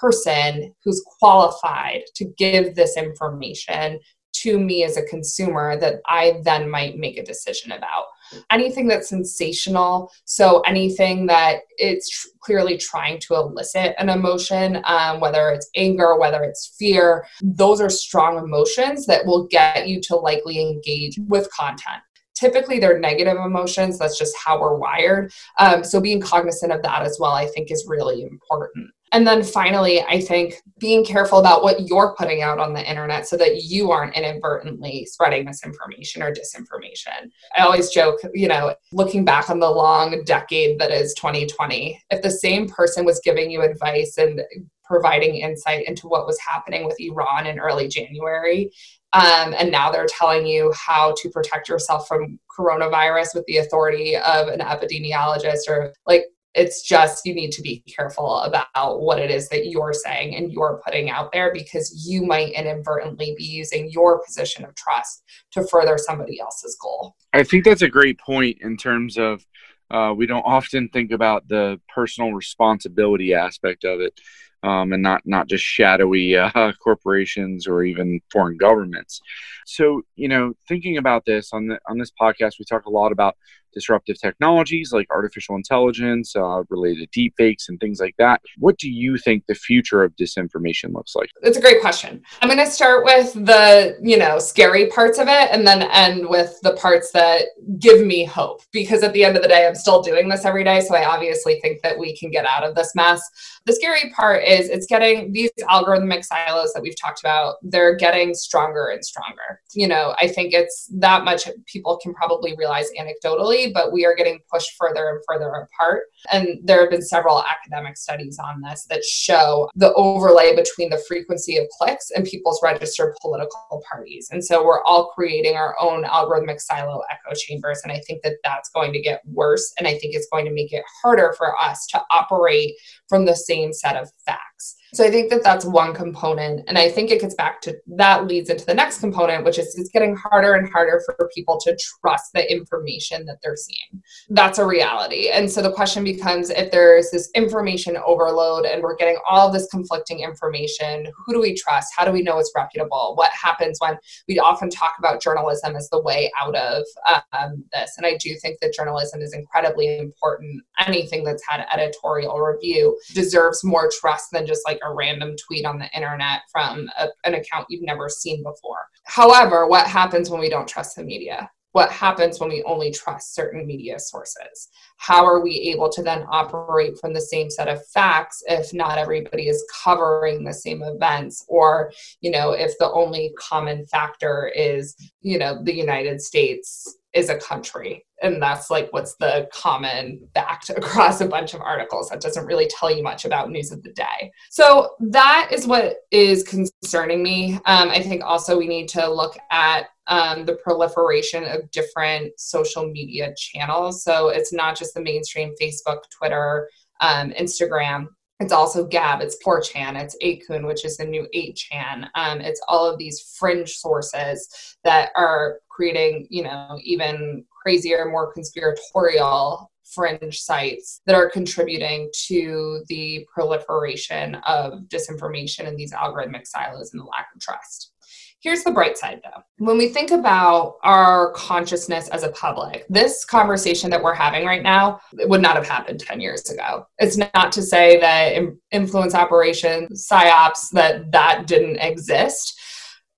person 0.00 0.74
who's 0.84 1.04
qualified 1.18 2.02
to 2.16 2.24
give 2.36 2.74
this 2.74 2.96
information 2.96 4.00
to 4.32 4.58
me 4.58 4.82
as 4.82 4.96
a 4.96 5.04
consumer 5.04 5.78
that 5.78 6.00
I 6.06 6.40
then 6.44 6.68
might 6.68 6.98
make 6.98 7.18
a 7.18 7.24
decision 7.24 7.72
about? 7.72 8.04
Anything 8.50 8.88
that's 8.88 9.08
sensational. 9.08 10.10
So 10.24 10.60
anything 10.60 11.26
that 11.26 11.60
it's 11.78 12.08
tr- 12.08 12.28
clearly 12.40 12.76
trying 12.76 13.18
to 13.20 13.34
elicit 13.34 13.94
an 13.98 14.08
emotion 14.08 14.82
um, 14.84 15.20
whether 15.20 15.50
it's 15.50 15.70
anger 15.76 16.18
whether 16.18 16.42
it's 16.42 16.74
fear 16.78 17.24
those 17.42 17.80
are 17.80 17.90
strong 17.90 18.36
emotions 18.38 19.06
that 19.06 19.24
will 19.24 19.46
get 19.46 19.88
you 19.88 20.00
to 20.02 20.16
likely 20.16 20.60
engage 20.60 21.18
with 21.28 21.50
content. 21.52 22.02
Typically 22.34 22.80
they're 22.80 22.98
negative 22.98 23.36
emotions. 23.36 23.98
That's 23.98 24.18
just 24.18 24.34
how 24.36 24.60
we're 24.60 24.76
wired. 24.76 25.32
Um, 25.58 25.84
so 25.84 26.00
being 26.00 26.20
cognizant 26.20 26.72
of 26.72 26.82
that 26.82 27.02
as 27.02 27.18
well 27.20 27.32
i 27.32 27.46
think 27.46 27.70
is 27.70 27.86
really 27.88 28.22
important 28.22 28.90
and 29.12 29.26
then 29.26 29.42
finally, 29.42 30.00
I 30.02 30.20
think 30.20 30.54
being 30.78 31.04
careful 31.04 31.38
about 31.38 31.62
what 31.62 31.86
you're 31.86 32.14
putting 32.16 32.42
out 32.42 32.58
on 32.58 32.72
the 32.72 32.88
internet 32.88 33.28
so 33.28 33.36
that 33.36 33.62
you 33.64 33.90
aren't 33.90 34.16
inadvertently 34.16 35.04
spreading 35.04 35.44
misinformation 35.44 36.22
or 36.22 36.32
disinformation. 36.32 37.30
I 37.56 37.62
always 37.62 37.90
joke, 37.90 38.20
you 38.32 38.48
know, 38.48 38.74
looking 38.90 39.24
back 39.24 39.50
on 39.50 39.60
the 39.60 39.70
long 39.70 40.24
decade 40.24 40.78
that 40.78 40.90
is 40.90 41.12
2020, 41.14 42.02
if 42.10 42.22
the 42.22 42.30
same 42.30 42.68
person 42.68 43.04
was 43.04 43.20
giving 43.22 43.50
you 43.50 43.60
advice 43.60 44.16
and 44.16 44.40
providing 44.82 45.36
insight 45.36 45.86
into 45.86 46.08
what 46.08 46.26
was 46.26 46.38
happening 46.40 46.86
with 46.86 46.98
Iran 46.98 47.46
in 47.46 47.58
early 47.58 47.88
January. 47.88 48.70
Um, 49.12 49.54
and 49.58 49.70
now 49.70 49.92
they're 49.92 50.06
telling 50.06 50.46
you 50.46 50.72
how 50.74 51.14
to 51.20 51.28
protect 51.28 51.68
yourself 51.68 52.08
from 52.08 52.38
coronavirus 52.58 53.34
with 53.34 53.44
the 53.46 53.58
authority 53.58 54.16
of 54.16 54.48
an 54.48 54.60
epidemiologist 54.60 55.68
or 55.68 55.92
like 56.06 56.24
it's 56.54 56.82
just 56.82 57.24
you 57.24 57.34
need 57.34 57.50
to 57.52 57.62
be 57.62 57.80
careful 57.80 58.38
about 58.40 59.00
what 59.00 59.18
it 59.18 59.30
is 59.30 59.48
that 59.48 59.68
you're 59.68 59.92
saying 59.92 60.36
and 60.36 60.52
you're 60.52 60.82
putting 60.84 61.08
out 61.08 61.32
there 61.32 61.52
because 61.52 62.06
you 62.06 62.24
might 62.26 62.52
inadvertently 62.52 63.34
be 63.36 63.44
using 63.44 63.90
your 63.90 64.22
position 64.24 64.64
of 64.64 64.74
trust 64.74 65.24
to 65.52 65.66
further 65.66 65.96
somebody 65.96 66.40
else's 66.40 66.76
goal. 66.80 67.16
I 67.32 67.42
think 67.42 67.64
that's 67.64 67.82
a 67.82 67.88
great 67.88 68.18
point 68.18 68.58
in 68.60 68.76
terms 68.76 69.16
of 69.16 69.44
uh, 69.90 70.12
we 70.14 70.26
don't 70.26 70.42
often 70.42 70.88
think 70.88 71.10
about 71.10 71.48
the 71.48 71.80
personal 71.94 72.32
responsibility 72.32 73.34
aspect 73.34 73.84
of 73.84 74.00
it. 74.00 74.18
um, 74.62 74.92
and 74.92 75.02
not 75.02 75.22
not 75.24 75.48
just 75.48 75.64
shadowy 75.64 76.36
uh, 76.36 76.72
corporations 76.82 77.66
or 77.66 77.82
even 77.82 78.20
foreign 78.30 78.56
governments. 78.56 79.20
So, 79.66 80.02
you 80.14 80.28
know, 80.28 80.54
thinking 80.68 80.98
about 80.98 81.24
this 81.24 81.52
on 81.52 81.66
the 81.68 81.78
on 81.88 81.98
this 81.98 82.12
podcast, 82.20 82.58
we 82.58 82.64
talk 82.64 82.86
a 82.86 82.90
lot 82.90 83.12
about 83.12 83.36
disruptive 83.72 84.18
technologies 84.20 84.92
like 84.92 85.06
artificial 85.10 85.56
intelligence, 85.56 86.34
uh, 86.36 86.62
related 86.68 87.10
deepfakes, 87.12 87.68
and 87.68 87.78
things 87.80 88.00
like 88.00 88.14
that. 88.18 88.40
What 88.58 88.78
do 88.78 88.90
you 88.90 89.18
think 89.18 89.44
the 89.46 89.54
future 89.54 90.02
of 90.02 90.14
disinformation 90.16 90.92
looks 90.92 91.14
like? 91.14 91.30
It's 91.42 91.58
a 91.58 91.60
great 91.60 91.80
question. 91.80 92.22
I'm 92.40 92.48
going 92.48 92.64
to 92.64 92.70
start 92.70 93.04
with 93.04 93.32
the, 93.34 93.96
you 94.02 94.16
know, 94.16 94.38
scary 94.38 94.86
parts 94.86 95.18
of 95.18 95.28
it 95.28 95.50
and 95.50 95.66
then 95.66 95.82
end 95.82 96.28
with 96.28 96.58
the 96.62 96.74
parts 96.74 97.10
that 97.12 97.42
give 97.78 98.06
me 98.06 98.24
hope 98.24 98.62
because 98.72 99.02
at 99.02 99.12
the 99.12 99.24
end 99.24 99.36
of 99.36 99.42
the 99.42 99.48
day, 99.48 99.66
I'm 99.66 99.74
still 99.74 100.02
doing 100.02 100.28
this 100.28 100.44
every 100.44 100.64
day. 100.64 100.80
So 100.80 100.94
I 100.94 101.06
obviously 101.06 101.60
think 101.60 101.82
that 101.82 101.98
we 101.98 102.16
can 102.16 102.30
get 102.30 102.46
out 102.46 102.64
of 102.64 102.74
this 102.74 102.94
mess. 102.94 103.22
The 103.66 103.72
scary 103.72 104.10
part 104.14 104.44
is 104.44 104.68
it's 104.68 104.86
getting 104.86 105.32
these 105.32 105.50
algorithmic 105.62 106.24
silos 106.24 106.72
that 106.72 106.82
we've 106.82 107.00
talked 107.00 107.20
about, 107.20 107.56
they're 107.62 107.96
getting 107.96 108.34
stronger 108.34 108.88
and 108.88 109.04
stronger. 109.04 109.60
You 109.72 109.88
know, 109.88 110.14
I 110.20 110.28
think 110.28 110.52
it's 110.52 110.88
that 110.94 111.24
much 111.24 111.48
people 111.66 111.98
can 112.02 112.14
probably 112.14 112.54
realize 112.56 112.88
anecdotally, 112.98 113.61
but 113.70 113.92
we 113.92 114.04
are 114.06 114.14
getting 114.14 114.40
pushed 114.50 114.72
further 114.78 115.08
and 115.08 115.20
further 115.28 115.48
apart. 115.50 116.04
And 116.32 116.58
there 116.64 116.80
have 116.80 116.90
been 116.90 117.02
several 117.02 117.44
academic 117.44 117.96
studies 117.96 118.38
on 118.42 118.62
this 118.62 118.86
that 118.88 119.04
show 119.04 119.70
the 119.74 119.92
overlay 119.94 120.56
between 120.56 120.90
the 120.90 121.02
frequency 121.06 121.56
of 121.58 121.66
clicks 121.78 122.10
and 122.14 122.24
people's 122.24 122.60
registered 122.62 123.14
political 123.20 123.82
parties. 123.90 124.28
And 124.30 124.44
so 124.44 124.64
we're 124.64 124.82
all 124.84 125.10
creating 125.14 125.56
our 125.56 125.76
own 125.80 126.04
algorithmic 126.04 126.60
silo 126.60 127.02
echo 127.10 127.34
chambers. 127.34 127.80
And 127.82 127.92
I 127.92 128.00
think 128.06 128.22
that 128.22 128.36
that's 128.44 128.70
going 128.70 128.92
to 128.92 129.00
get 129.00 129.22
worse. 129.26 129.72
And 129.78 129.86
I 129.86 129.98
think 129.98 130.14
it's 130.14 130.28
going 130.32 130.44
to 130.46 130.52
make 130.52 130.72
it 130.72 130.84
harder 131.02 131.34
for 131.36 131.60
us 131.60 131.86
to 131.88 132.02
operate 132.10 132.74
from 133.08 133.24
the 133.24 133.36
same 133.36 133.72
set 133.72 133.96
of 133.96 134.10
facts. 134.24 134.76
So 134.94 135.04
I 135.04 135.10
think 135.10 135.30
that 135.30 135.42
that's 135.42 135.64
one 135.64 135.94
component. 135.94 136.64
And 136.68 136.76
I 136.76 136.90
think 136.90 137.10
it 137.10 137.22
gets 137.22 137.34
back 137.34 137.62
to 137.62 137.74
that 137.96 138.26
leads 138.26 138.50
into 138.50 138.66
the 138.66 138.74
next 138.74 139.00
component, 139.00 139.42
which 139.42 139.58
is 139.58 139.74
it's 139.78 139.88
getting 139.88 140.14
harder 140.14 140.52
and 140.52 140.68
harder 140.70 141.00
for 141.06 141.30
people 141.34 141.58
to 141.60 141.74
trust 142.00 142.32
the 142.34 142.50
information 142.52 143.24
that 143.24 143.38
they're 143.42 143.56
seeing. 143.56 144.02
That's 144.28 144.58
a 144.58 144.66
reality. 144.66 145.30
And 145.30 145.50
so 145.50 145.62
the 145.62 145.72
question 145.72 146.04
becomes 146.04 146.50
if 146.50 146.70
there's 146.70 147.10
this 147.10 147.30
information 147.34 147.96
overload 148.04 148.66
and 148.66 148.82
we're 148.82 148.96
getting 148.96 149.16
all 149.26 149.50
this 149.50 149.66
conflicting 149.70 150.20
information, 150.20 151.06
who 151.24 151.32
do 151.32 151.40
we 151.40 151.54
trust? 151.54 151.94
How 151.96 152.04
do 152.04 152.12
we 152.12 152.20
know 152.20 152.38
it's 152.38 152.52
reputable? 152.54 153.14
What 153.14 153.30
happens 153.32 153.78
when 153.80 153.96
we 154.28 154.38
often 154.40 154.68
talk 154.68 154.96
about 154.98 155.22
journalism 155.22 155.74
as 155.74 155.88
the 155.88 156.02
way 156.02 156.30
out 156.38 156.54
of 156.54 156.84
um, 157.32 157.64
this? 157.72 157.94
And 157.96 158.04
I 158.04 158.18
do 158.18 158.34
think 158.42 158.60
that 158.60 158.74
journalism 158.74 159.22
is 159.22 159.32
incredibly 159.32 159.98
important. 159.98 160.62
Anything 160.86 161.24
that's 161.24 161.42
had 161.48 161.64
editorial 161.72 162.38
review 162.38 163.00
deserves 163.14 163.64
more 163.64 163.90
trust 163.98 164.32
than 164.32 164.46
just 164.46 164.60
like 164.66 164.81
a 164.84 164.92
random 164.94 165.34
tweet 165.36 165.64
on 165.64 165.78
the 165.78 165.90
internet 165.94 166.40
from 166.50 166.88
a, 166.98 167.08
an 167.24 167.34
account 167.34 167.66
you've 167.68 167.84
never 167.84 168.08
seen 168.08 168.42
before. 168.42 168.88
However, 169.04 169.66
what 169.66 169.86
happens 169.86 170.30
when 170.30 170.40
we 170.40 170.48
don't 170.48 170.68
trust 170.68 170.96
the 170.96 171.04
media? 171.04 171.50
What 171.72 171.90
happens 171.90 172.38
when 172.38 172.50
we 172.50 172.62
only 172.64 172.90
trust 172.90 173.34
certain 173.34 173.66
media 173.66 173.98
sources? 173.98 174.68
How 174.98 175.24
are 175.24 175.40
we 175.40 175.52
able 175.74 175.88
to 175.90 176.02
then 176.02 176.26
operate 176.28 176.98
from 177.00 177.14
the 177.14 177.20
same 177.20 177.50
set 177.50 177.66
of 177.66 177.84
facts 177.88 178.42
if 178.46 178.74
not 178.74 178.98
everybody 178.98 179.48
is 179.48 179.64
covering 179.82 180.44
the 180.44 180.52
same 180.52 180.82
events? 180.82 181.46
Or, 181.48 181.90
you 182.20 182.30
know, 182.30 182.52
if 182.52 182.76
the 182.78 182.90
only 182.92 183.32
common 183.38 183.86
factor 183.86 184.52
is, 184.54 184.94
you 185.22 185.38
know, 185.38 185.62
the 185.62 185.74
United 185.74 186.20
States 186.20 186.98
is 187.14 187.28
a 187.28 187.36
country. 187.36 188.04
And 188.22 188.40
that's 188.40 188.70
like 188.70 188.88
what's 188.92 189.16
the 189.16 189.48
common 189.52 190.26
fact 190.34 190.70
across 190.76 191.20
a 191.20 191.26
bunch 191.26 191.54
of 191.54 191.60
articles 191.60 192.08
that 192.08 192.20
doesn't 192.20 192.46
really 192.46 192.68
tell 192.68 192.94
you 192.94 193.02
much 193.02 193.24
about 193.24 193.50
news 193.50 193.72
of 193.72 193.82
the 193.82 193.92
day. 193.92 194.32
So 194.50 194.90
that 195.00 195.50
is 195.52 195.66
what 195.66 195.96
is 196.10 196.42
concerning 196.42 197.22
me. 197.22 197.54
Um, 197.66 197.90
i 197.90 198.00
think 198.00 198.22
also 198.24 198.58
we 198.58 198.66
need 198.66 198.88
to 198.88 199.08
look 199.08 199.36
at 199.50 199.86
um, 200.08 200.44
the 200.44 200.56
proliferation 200.56 201.44
of 201.44 201.70
different 201.70 202.32
social 202.38 202.86
media 202.86 203.34
channels. 203.36 204.02
So 204.02 204.28
it's 204.28 204.52
not 204.52 204.76
just 204.76 204.94
the 204.94 205.00
mainstream 205.00 205.54
facebook 205.60 206.02
twitter 206.10 206.68
um, 207.00 207.32
instagram. 207.32 208.08
It's 208.42 208.52
also 208.52 208.84
Gab, 208.84 209.20
it's 209.20 209.36
4chan, 209.44 210.02
it's 210.02 210.16
8kun, 210.20 210.66
which 210.66 210.84
is 210.84 210.96
the 210.96 211.04
new 211.04 211.28
8chan. 211.32 212.08
Um, 212.16 212.40
it's 212.40 212.60
all 212.66 212.90
of 212.90 212.98
these 212.98 213.36
fringe 213.38 213.70
sources 213.74 214.76
that 214.82 215.10
are 215.16 215.60
creating, 215.74 216.26
you 216.30 216.42
know, 216.42 216.78
even 216.82 217.44
crazier, 217.62 218.06
more 218.06 218.32
conspiratorial 218.32 219.70
fringe 219.84 220.40
sites 220.40 221.00
that 221.06 221.14
are 221.14 221.30
contributing 221.30 222.10
to 222.26 222.82
the 222.88 223.26
proliferation 223.32 224.36
of 224.46 224.80
disinformation 224.88 225.66
and 225.66 225.76
these 225.76 225.92
algorithmic 225.92 226.46
silos 226.46 226.92
and 226.92 227.00
the 227.00 227.06
lack 227.06 227.28
of 227.34 227.40
trust. 227.40 227.92
Here's 228.40 228.64
the 228.64 228.72
bright 228.72 228.98
side 228.98 229.20
though. 229.22 229.42
When 229.58 229.78
we 229.78 229.88
think 229.88 230.10
about 230.10 230.78
our 230.82 231.30
consciousness 231.32 232.08
as 232.08 232.24
a 232.24 232.32
public, 232.32 232.84
this 232.88 233.24
conversation 233.24 233.88
that 233.90 234.02
we're 234.02 234.14
having 234.14 234.44
right 234.44 234.64
now 234.64 235.00
would 235.12 235.40
not 235.40 235.54
have 235.54 235.68
happened 235.68 236.00
10 236.00 236.20
years 236.20 236.50
ago. 236.50 236.86
It's 236.98 237.16
not 237.16 237.52
to 237.52 237.62
say 237.62 238.00
that 238.00 238.42
influence 238.72 239.14
operations, 239.14 240.08
psyops, 240.10 240.70
that 240.72 241.12
that 241.12 241.46
didn't 241.46 241.76
exist. 241.76 242.58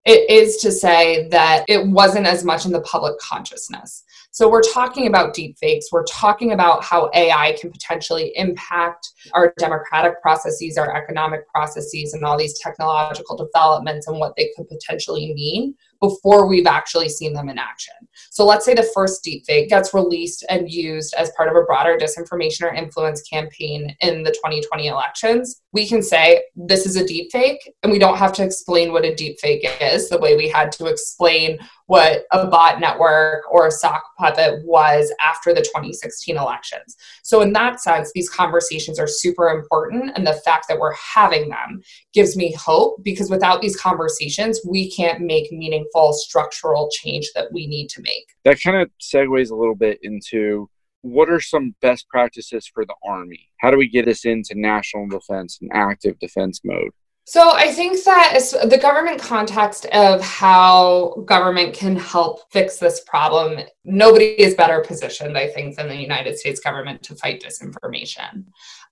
It 0.05 0.29
is 0.29 0.59
to 0.59 0.71
say 0.71 1.29
that 1.29 1.65
it 1.67 1.87
wasn't 1.87 2.27
as 2.27 2.45
much 2.45 2.67
in 2.67 2.73
the 2.73 2.83
public 2.83 3.19
consciousness. 3.19 4.05
So 4.33 4.51
we're 4.51 4.63
talking 4.63 5.07
about 5.07 5.33
deep 5.33 5.57
fakes. 5.59 5.87
We're 5.93 6.05
talking 6.05 6.53
about 6.53 6.85
how 6.85 7.09
AI 7.15 7.57
can 7.59 7.71
potentially 7.71 8.33
impact 8.35 9.09
our 9.33 9.55
democratic 9.59 10.21
processes, 10.21 10.77
our 10.77 10.95
economic 10.95 11.49
processes, 11.49 12.13
and 12.13 12.25
all 12.25 12.37
these 12.37 12.59
technological 12.59 13.37
developments 13.37 14.07
and 14.09 14.19
what 14.19 14.35
they 14.37 14.51
could 14.57 14.69
potentially 14.69 15.33
mean 15.35 15.75
before 16.05 16.47
we've 16.47 16.67
actually 16.67 17.09
seen 17.09 17.33
them 17.33 17.49
in 17.49 17.59
action. 17.59 17.95
So 18.31 18.45
let's 18.45 18.65
say 18.65 18.75
the 18.75 18.91
first 18.95 19.25
deepfake 19.25 19.69
gets 19.69 19.95
released 19.95 20.45
and 20.51 20.71
used 20.71 21.15
as 21.15 21.31
part 21.31 21.49
of 21.49 21.57
a 21.57 21.63
broader 21.63 21.97
disinformation 21.97 22.63
or 22.63 22.75
influence 22.75 23.23
campaign 23.23 23.97
in 24.01 24.23
the 24.23 24.33
2020 24.33 24.87
elections. 24.87 25.63
We 25.73 25.87
can 25.89 26.03
say 26.03 26.43
this 26.55 26.85
is 26.85 26.97
a 26.97 27.05
deepfake, 27.05 27.59
and 27.83 27.91
we 27.91 27.99
don't 27.99 28.19
have 28.19 28.33
to 28.35 28.45
explain 28.45 28.93
what 28.93 29.05
a 29.05 29.15
deepfake 29.15 29.65
is 29.81 30.09
the 30.09 30.19
way 30.19 30.37
we 30.37 30.49
had 30.49 30.73
to 30.73 30.87
explain 30.87 31.59
what 31.87 32.25
a 32.33 32.47
bot 32.47 32.81
network 32.81 33.43
or 33.51 33.67
a 33.67 33.71
sock 33.71 34.03
puppet 34.19 34.65
was 34.65 35.13
after 35.21 35.53
the 35.53 35.61
2016 35.61 36.37
elections. 36.37 36.97
So, 37.23 37.41
in 37.43 37.53
that 37.53 37.81
sense, 37.81 38.11
these 38.15 38.31
conversations 38.31 38.99
are 38.99 39.07
super 39.07 39.49
important, 39.49 40.13
and 40.17 40.27
the 40.27 40.41
fact 40.45 40.67
that 40.69 40.79
we're 40.79 40.95
having 40.95 41.51
them 41.51 41.83
gives 42.13 42.37
me 42.37 42.53
hope 42.53 43.03
because 43.03 43.31
without 43.31 43.61
these 43.61 43.77
conversations, 43.77 44.61
we 44.67 44.91
can't 44.91 45.21
make 45.21 45.53
meaningful 45.53 45.94
structural 46.13 46.89
change 46.91 47.31
that 47.35 47.53
we 47.53 47.67
need 47.67 47.89
to 47.91 48.03
make. 48.03 48.27
That 48.45 48.61
kind 48.63 48.77
of 48.77 48.91
segues 49.01 49.51
a 49.51 49.55
little 49.55 49.75
bit 49.75 49.99
into 50.03 50.69
what 51.03 51.29
are 51.29 51.41
some 51.41 51.75
best 51.83 52.09
practices 52.09 52.67
for 52.67 52.87
the 52.87 52.95
Army? 53.07 53.51
How 53.59 53.71
do 53.71 53.77
we 53.77 53.89
get 53.89 54.07
this 54.07 54.25
into 54.25 54.55
national 54.55 55.07
defense 55.09 55.59
and 55.61 55.71
active 55.75 56.19
defense 56.19 56.61
mode? 56.65 56.91
So 57.27 57.53
I 57.55 57.73
think 57.73 58.05
that 58.05 58.39
the 58.69 58.77
government 58.77 59.19
context 59.19 59.87
of 59.87 60.21
how 60.21 61.23
government 61.25 61.73
can 61.73 61.97
help 61.97 62.53
fix 62.53 62.77
this 62.77 63.01
problem, 63.01 63.65
nobody 63.83 64.39
is 64.39 64.55
better 64.55 64.85
positioned, 64.87 65.39
I 65.39 65.49
think, 65.49 65.77
than 65.77 65.89
the 65.89 65.97
United 65.97 66.39
States 66.39 66.61
government 66.61 67.03
to 67.05 67.15
fight 67.15 67.43
disinformation. 67.43 68.45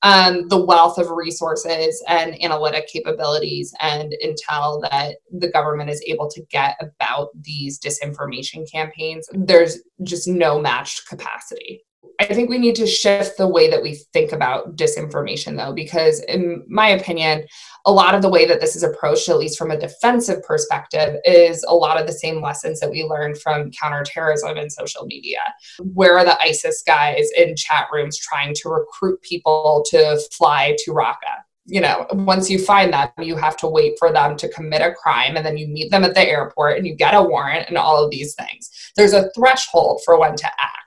Um, 0.03 0.49
the 0.49 0.65
wealth 0.65 0.97
of 0.97 1.11
resources 1.11 2.03
and 2.09 2.43
analytic 2.43 2.89
capabilities 2.89 3.75
and 3.81 4.15
intel 4.25 4.81
that 4.91 5.17
the 5.31 5.51
government 5.51 5.91
is 5.91 6.03
able 6.07 6.31
to 6.31 6.43
get 6.51 6.79
about 6.81 7.29
these 7.39 7.79
disinformation 7.79 8.71
campaigns, 8.71 9.29
there's 9.33 9.81
just 10.05 10.27
no 10.27 10.59
matched 10.59 11.07
capacity. 11.07 11.85
I 12.19 12.35
think 12.35 12.51
we 12.51 12.59
need 12.59 12.77
to 12.77 12.87
shift 12.87 13.37
the 13.37 13.49
way 13.49 13.69
that 13.71 13.83
we 13.83 13.95
think 14.13 14.33
about 14.33 14.77
disinformation, 14.77 15.57
though, 15.57 15.73
because 15.73 16.21
in 16.21 16.65
my 16.69 16.89
opinion, 16.89 17.45
a 17.85 17.93
lot 17.93 18.15
of 18.15 18.23
the 18.23 18.29
way 18.29 18.47
that 18.47 18.61
this 18.61 18.77
is 18.77 18.83
approached, 18.83 19.29
at 19.29 19.39
least 19.39 19.59
from 19.59 19.71
a 19.71 19.79
defensive 19.79 20.43
perspective, 20.43 21.17
is 21.25 21.65
a 21.67 21.75
lot 21.75 22.01
of 22.01 22.07
the 22.07 22.13
same 22.13 22.41
lessons 22.41 22.81
that 22.81 22.91
we 22.91 23.05
learned 23.05 23.41
from 23.41 23.71
counterterrorism 23.71 24.57
and 24.57 24.73
social 24.73 25.05
media. 25.07 25.41
Where 25.81 26.17
are 26.19 26.25
the 26.25 26.41
ISIS 26.43 26.83
guys 26.87 27.29
in 27.37 27.57
chat 27.57 27.89
rooms 27.93 28.19
trying 28.19 28.55
to 28.55 28.69
recruit 28.69 29.21
people 29.23 29.85
to 29.91 30.21
fly 30.33 30.77
to 30.85 30.93
Raqqa? 30.93 31.43
you 31.67 31.81
know, 31.81 32.07
once 32.11 32.51
you 32.51 32.59
find 32.59 32.93
them, 32.93 33.09
you 33.21 33.37
have 33.37 33.57
to 33.57 33.69
wait 33.69 33.95
for 33.97 34.13
them 34.13 34.37
to 34.37 34.49
commit 34.49 34.83
a 34.83 34.93
crime 34.93 35.37
and 35.37 35.47
then 35.47 35.57
you 35.57 35.69
meet 35.69 35.93
them 35.93 36.03
at 36.03 36.13
the 36.13 36.29
airport 36.29 36.77
and 36.77 36.85
you 36.85 36.95
get 36.95 37.15
a 37.15 37.23
warrant 37.23 37.69
and 37.69 37.79
all 37.79 38.03
of 38.03 38.11
these 38.11 38.35
things. 38.35 38.69
There's 38.97 39.13
a 39.13 39.31
threshold 39.31 40.01
for 40.05 40.19
when 40.19 40.35
to 40.35 40.47
act 40.47 40.82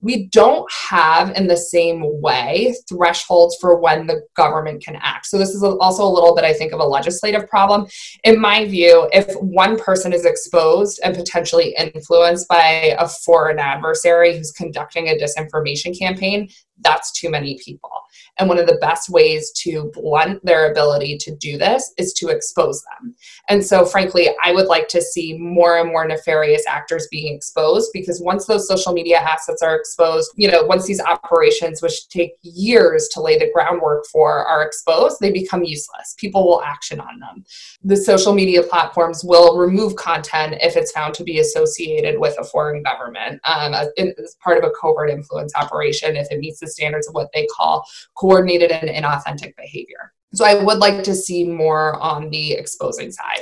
we 0.00 0.26
don't 0.28 0.70
have 0.72 1.30
in 1.36 1.46
the 1.46 1.56
same 1.56 2.02
way 2.20 2.74
thresholds 2.88 3.56
for 3.60 3.78
when 3.80 4.06
the 4.06 4.22
government 4.34 4.82
can 4.84 4.96
act. 4.96 5.26
So 5.26 5.38
this 5.38 5.50
is 5.50 5.62
also 5.62 6.04
a 6.04 6.08
little 6.08 6.34
bit, 6.34 6.44
I 6.44 6.52
think, 6.52 6.72
of 6.72 6.80
a 6.80 6.84
legislative 6.84 7.48
problem. 7.48 7.86
In 8.24 8.40
my 8.40 8.66
view, 8.66 9.08
if 9.12 9.34
one 9.40 9.78
person 9.78 10.12
is 10.12 10.24
exposed 10.24 11.00
and 11.02 11.14
potentially 11.14 11.74
influenced 11.76 12.48
by 12.48 12.96
a 12.98 13.08
foreign 13.08 13.58
adversary 13.58 14.36
who's 14.36 14.52
conducting 14.52 15.08
a 15.08 15.16
disinformation 15.16 15.98
campaign, 15.98 16.48
that's 16.80 17.12
too 17.12 17.30
many 17.30 17.58
people. 17.64 17.90
And 18.38 18.48
one 18.48 18.58
of 18.58 18.66
the 18.66 18.78
best 18.80 19.08
ways 19.08 19.50
to 19.62 19.90
blunt 19.94 20.44
their 20.44 20.70
ability 20.70 21.16
to 21.18 21.34
do 21.36 21.56
this 21.56 21.92
is 21.96 22.12
to 22.14 22.28
expose 22.28 22.82
them. 22.82 23.14
And 23.48 23.64
so, 23.64 23.84
frankly, 23.84 24.28
I 24.44 24.52
would 24.52 24.66
like 24.66 24.88
to 24.88 25.00
see 25.00 25.38
more 25.38 25.78
and 25.78 25.88
more 25.88 26.06
nefarious 26.06 26.64
actors 26.66 27.08
being 27.10 27.34
exposed 27.34 27.90
because 27.92 28.20
once 28.20 28.46
those 28.46 28.68
social 28.68 28.92
media 28.92 29.18
assets 29.18 29.62
are 29.62 29.74
exposed, 29.74 30.30
you 30.36 30.50
know, 30.50 30.64
once 30.64 30.86
these 30.86 31.00
operations, 31.00 31.80
which 31.80 32.08
take 32.08 32.32
years 32.42 33.08
to 33.12 33.20
lay 33.20 33.38
the 33.38 33.50
groundwork 33.54 34.04
for, 34.12 34.44
are 34.44 34.62
exposed, 34.62 35.16
they 35.20 35.30
become 35.30 35.64
useless. 35.64 36.14
People 36.18 36.46
will 36.46 36.62
action 36.62 37.00
on 37.00 37.18
them. 37.20 37.44
The 37.84 37.96
social 37.96 38.34
media 38.34 38.62
platforms 38.62 39.22
will 39.24 39.56
remove 39.56 39.96
content 39.96 40.56
if 40.60 40.76
it's 40.76 40.92
found 40.92 41.14
to 41.14 41.24
be 41.24 41.38
associated 41.38 42.18
with 42.18 42.36
a 42.38 42.44
foreign 42.44 42.82
government 42.82 43.40
um, 43.44 43.74
as 43.74 43.88
part 44.42 44.58
of 44.58 44.64
a 44.64 44.72
covert 44.80 45.10
influence 45.10 45.54
operation 45.54 46.16
if 46.16 46.30
it 46.30 46.38
meets 46.38 46.60
the 46.60 46.65
standards 46.68 47.08
of 47.08 47.14
what 47.14 47.30
they 47.32 47.46
call 47.46 47.84
coordinated 48.16 48.70
and 48.70 48.88
inauthentic 48.88 49.54
behavior. 49.56 50.12
So 50.34 50.44
I 50.44 50.62
would 50.62 50.78
like 50.78 51.02
to 51.04 51.14
see 51.14 51.44
more 51.44 51.98
on 52.00 52.30
the 52.30 52.52
exposing 52.52 53.10
side. 53.10 53.40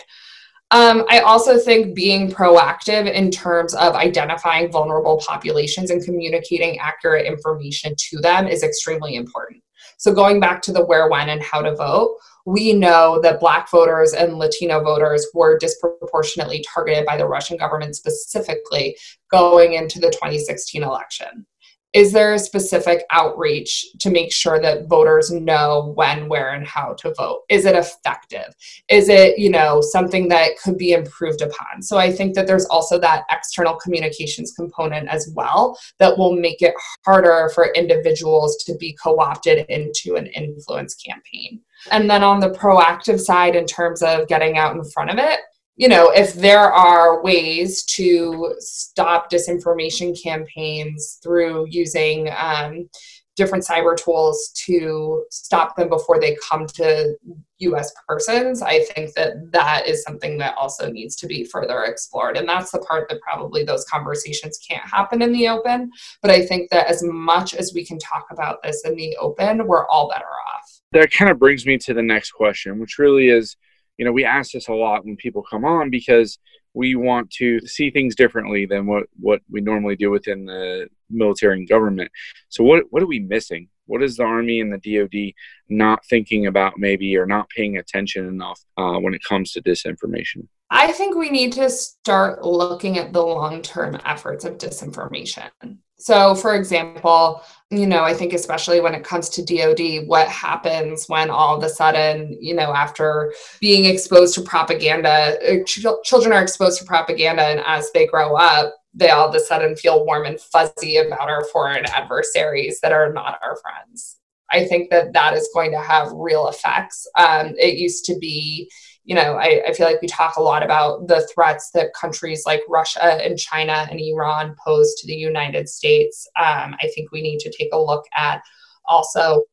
Um, 0.71 1.05
I 1.09 1.21
also 1.21 1.59
think 1.59 1.95
being 1.95 2.31
proactive 2.31 3.11
in 3.11 3.31
terms 3.31 3.75
of 3.75 3.95
identifying 3.95 4.73
vulnerable 4.73 5.23
populations 5.25 5.91
and 5.91 6.05
communicating 6.05 6.79
accurate 6.79 7.27
information 7.27 7.95
to 7.97 8.19
them 8.21 8.49
is 8.49 8.63
extremely 8.63 9.15
important. 9.15 9.63
So, 9.99 10.13
going 10.13 10.41
back 10.41 10.63
to 10.63 10.73
the 10.73 10.85
where, 10.85 11.09
when, 11.09 11.29
and 11.29 11.43
how 11.43 11.63
to 11.63 11.77
vote, 11.77 12.17
we 12.47 12.73
know 12.73 13.21
that 13.23 13.41
Black 13.41 13.71
voters 13.71 14.13
and 14.13 14.35
Latino 14.35 14.83
voters 14.83 15.27
were 15.33 15.59
disproportionately 15.59 16.65
targeted 16.69 17.07
by 17.07 17.17
the 17.17 17.27
Russian 17.27 17.57
government 17.57 17.97
specifically 17.97 18.97
going 19.31 19.75
into 19.75 19.99
the 20.01 20.11
2016 20.11 20.83
election 20.83 21.47
is 21.95 22.13
there 22.13 22.35
a 22.35 22.39
specific 22.39 23.05
outreach 23.11 23.87
to 24.01 24.11
make 24.11 24.33
sure 24.33 24.61
that 24.61 24.89
voters 24.89 25.31
know 25.31 25.93
when 25.95 26.29
where 26.29 26.51
and 26.51 26.67
how 26.67 26.95
to 26.95 27.15
vote? 27.15 27.43
Is 27.49 27.65
it 27.65 27.77
effective? 27.77 28.55
Is 28.89 29.09
it 29.09 29.39
you 29.39 29.49
know 29.49 29.81
something 29.81 30.29
that 30.29 30.59
could 30.63 30.77
be 30.77 30.93
improved 30.93 31.41
upon? 31.41 31.83
So 31.83 31.97
i 31.97 32.11
think 32.11 32.35
that 32.35 32.47
there's 32.47 32.67
also 32.67 32.99
that 32.99 33.25
external 33.31 33.77
communications 33.77 34.53
component 34.53 35.09
as 35.09 35.31
well 35.35 35.79
that 35.99 36.19
will 36.19 36.35
make 36.35 36.61
it 36.63 36.75
harder 37.05 37.51
for 37.55 37.73
individuals 37.75 38.57
to 38.65 38.77
be 38.77 38.97
co-opted 39.03 39.67
into 39.69 40.17
an 40.17 40.27
influence 40.27 40.95
campaign. 40.95 41.61
And 41.91 42.09
then 42.11 42.23
on 42.23 42.41
the 42.41 42.51
proactive 42.51 43.21
side 43.21 43.55
in 43.55 43.67
terms 43.67 44.03
of 44.03 44.27
getting 44.29 44.57
out 44.57 44.75
in 44.75 44.85
front 44.85 45.11
of 45.11 45.19
it 45.19 45.41
you 45.77 45.89
know, 45.89 46.11
if 46.11 46.35
there 46.35 46.73
are 46.73 47.23
ways 47.23 47.83
to 47.85 48.55
stop 48.59 49.31
disinformation 49.31 50.21
campaigns 50.21 51.19
through 51.23 51.67
using 51.69 52.31
um, 52.37 52.89
different 53.37 53.65
cyber 53.65 53.97
tools 53.97 54.53
to 54.67 55.25
stop 55.31 55.75
them 55.75 55.89
before 55.89 56.21
they 56.21 56.37
come 56.49 56.67
to 56.69 57.17
US 57.59 57.93
persons, 58.07 58.63
I 58.63 58.85
think 58.85 59.15
that 59.15 59.51
that 59.51 59.89
is 59.89 60.05
something 60.05 60.39
that 60.39 60.55
also 60.57 60.91
needs 60.91 61.17
to 61.17 61.27
be 61.27 61.45
further 61.45 61.83
explored. 61.85 62.37
And 62.37 62.49
that's 62.49 62.71
the 62.71 62.79
part 62.79 63.09
that 63.09 63.21
probably 63.21 63.65
those 63.65 63.85
conversations 63.87 64.59
can't 64.59 64.89
happen 64.89 65.23
in 65.23 65.33
the 65.33 65.49
open. 65.49 65.91
But 66.23 66.31
I 66.31 66.47
think 66.47 66.71
that 66.71 66.87
as 66.87 67.03
much 67.03 67.55
as 67.55 67.73
we 67.75 67.85
can 67.85 67.99
talk 67.99 68.27
about 68.31 68.63
this 68.63 68.85
in 68.85 68.95
the 68.95 69.17
open, 69.17 69.67
we're 69.67 69.89
all 69.89 70.09
better 70.09 70.25
off. 70.25 70.81
That 70.93 71.11
kind 71.11 71.33
of 71.33 71.41
brings 71.41 71.67
me 71.67 71.79
to 71.79 71.95
the 71.95 72.03
next 72.03 72.31
question, 72.31 72.79
which 72.79 72.99
really 72.99 73.29
is 73.29 73.57
you 73.97 74.05
know, 74.05 74.13
we 74.13 74.25
ask 74.25 74.53
this 74.53 74.69
a 74.69 74.73
lot 74.73 75.05
when 75.05 75.17
people 75.17 75.43
come 75.43 75.65
on 75.65 75.91
because 75.91 76.39
we 76.75 76.97
want 76.97 77.31
to 77.31 77.61
see 77.61 77.91
things 77.91 78.17
differently 78.17 78.67
than 78.67 78.87
what, 78.87 79.05
what 79.21 79.41
we 79.49 79.61
normally 79.61 79.97
do 79.97 80.11
within 80.11 80.45
the 80.45 80.89
military 81.09 81.59
and 81.59 81.69
government. 81.69 82.11
So 82.49 82.65
what 82.65 82.85
what 82.91 83.03
are 83.03 83.07
we 83.07 83.21
missing? 83.21 83.69
What 83.87 84.03
is 84.03 84.17
the 84.17 84.25
Army 84.25 84.61
and 84.61 84.73
the 84.73 84.79
DoD 84.79 85.35
not 85.69 86.05
thinking 86.07 86.47
about 86.47 86.79
maybe 86.79 87.17
or 87.17 87.27
not 87.27 87.49
paying 87.51 87.77
attention 87.77 88.27
enough 88.27 88.61
uh, 88.77 88.99
when 88.99 89.15
it 89.15 89.23
comes 89.23 89.53
to 89.53 89.63
disinformation? 89.63 90.49
I 90.71 90.91
think 90.93 91.17
we 91.17 91.31
need 91.31 91.53
to 91.53 91.69
start 91.71 92.45
looking 92.45 92.99
at 92.99 93.13
the 93.13 93.23
long 93.23 93.63
term 93.63 94.01
efforts 94.05 94.45
of 94.45 94.59
disinformation. 94.59 95.51
So, 95.97 96.35
for 96.35 96.55
example, 96.55 97.43
you 97.71 97.87
know, 97.87 98.03
I 98.03 98.15
think 98.15 98.33
especially 98.33 98.81
when 98.81 98.95
it 98.95 99.05
comes 99.05 99.29
to 99.31 99.45
DoD, 99.45 100.07
what 100.07 100.29
happens 100.29 101.07
when 101.09 101.31
all 101.31 101.57
of 101.57 101.63
a 101.63 101.69
sudden, 101.69 102.37
you 102.41 102.55
know, 102.55 102.75
after 102.75 103.33
being 103.61 103.85
exposed 103.85 104.35
to 104.35 104.43
propaganda, 104.43 105.39
uh, 105.41 105.65
ch- 105.65 105.87
children 106.05 106.33
are 106.33 106.43
exposed 106.43 106.79
to 106.81 106.85
propaganda, 106.85 107.43
and 107.43 107.61
as 107.65 107.91
they 107.93 108.07
grow 108.07 108.37
up, 108.37 108.75
they 108.93 109.11
all 109.11 109.29
of 109.29 109.35
a 109.35 109.41
sudden 109.41 109.77
feel 109.77 110.05
warm 110.05 110.27
and 110.27 110.41
fuzzy 110.41 110.97
about 110.99 111.31
our 111.31 111.45
foreign 111.47 111.85
adversaries 111.87 112.81
that 112.81 112.93
are 112.93 113.13
not 113.13 113.39
our 113.43 113.57
friends. 113.57 114.19
I 114.53 114.67
think 114.67 114.91
that 114.91 115.13
that 115.15 115.35
is 115.35 115.49
going 115.55 115.73
to 115.73 115.81
have 115.81 116.13
real 116.13 116.49
effects. 116.49 117.09
Um, 117.19 117.55
it 117.59 117.77
used 117.77 118.05
to 118.07 118.19
be, 118.19 118.71
you 119.05 119.15
know, 119.15 119.35
I, 119.35 119.63
I, 119.67 119.73
feel 119.75 119.87
like 119.87 120.01
we 120.01 120.09
talk 120.09 120.37
a 120.37 120.43
lot 120.43 120.63
about 120.63 121.09
the 121.09 121.29
threats 121.35 121.71
that 121.73 121.93
countries 121.93 122.45
like 122.47 122.63
Russia 122.69 123.23
and 123.23 123.39
China 123.39 123.87
and 123.91 124.01
Iran 124.01 124.57
pose 124.65 124.95
to 124.95 125.07
the 125.07 125.15
United 125.15 125.69
States. 125.69 126.27
Um, 126.37 126.75
I 126.83 126.91
think 126.95 127.13
we 127.13 127.21
need 127.21 127.39
to 127.41 127.53
take 127.53 127.69
a 127.75 127.79
look 127.79 128.05
at 128.17 128.43
also 128.87 129.45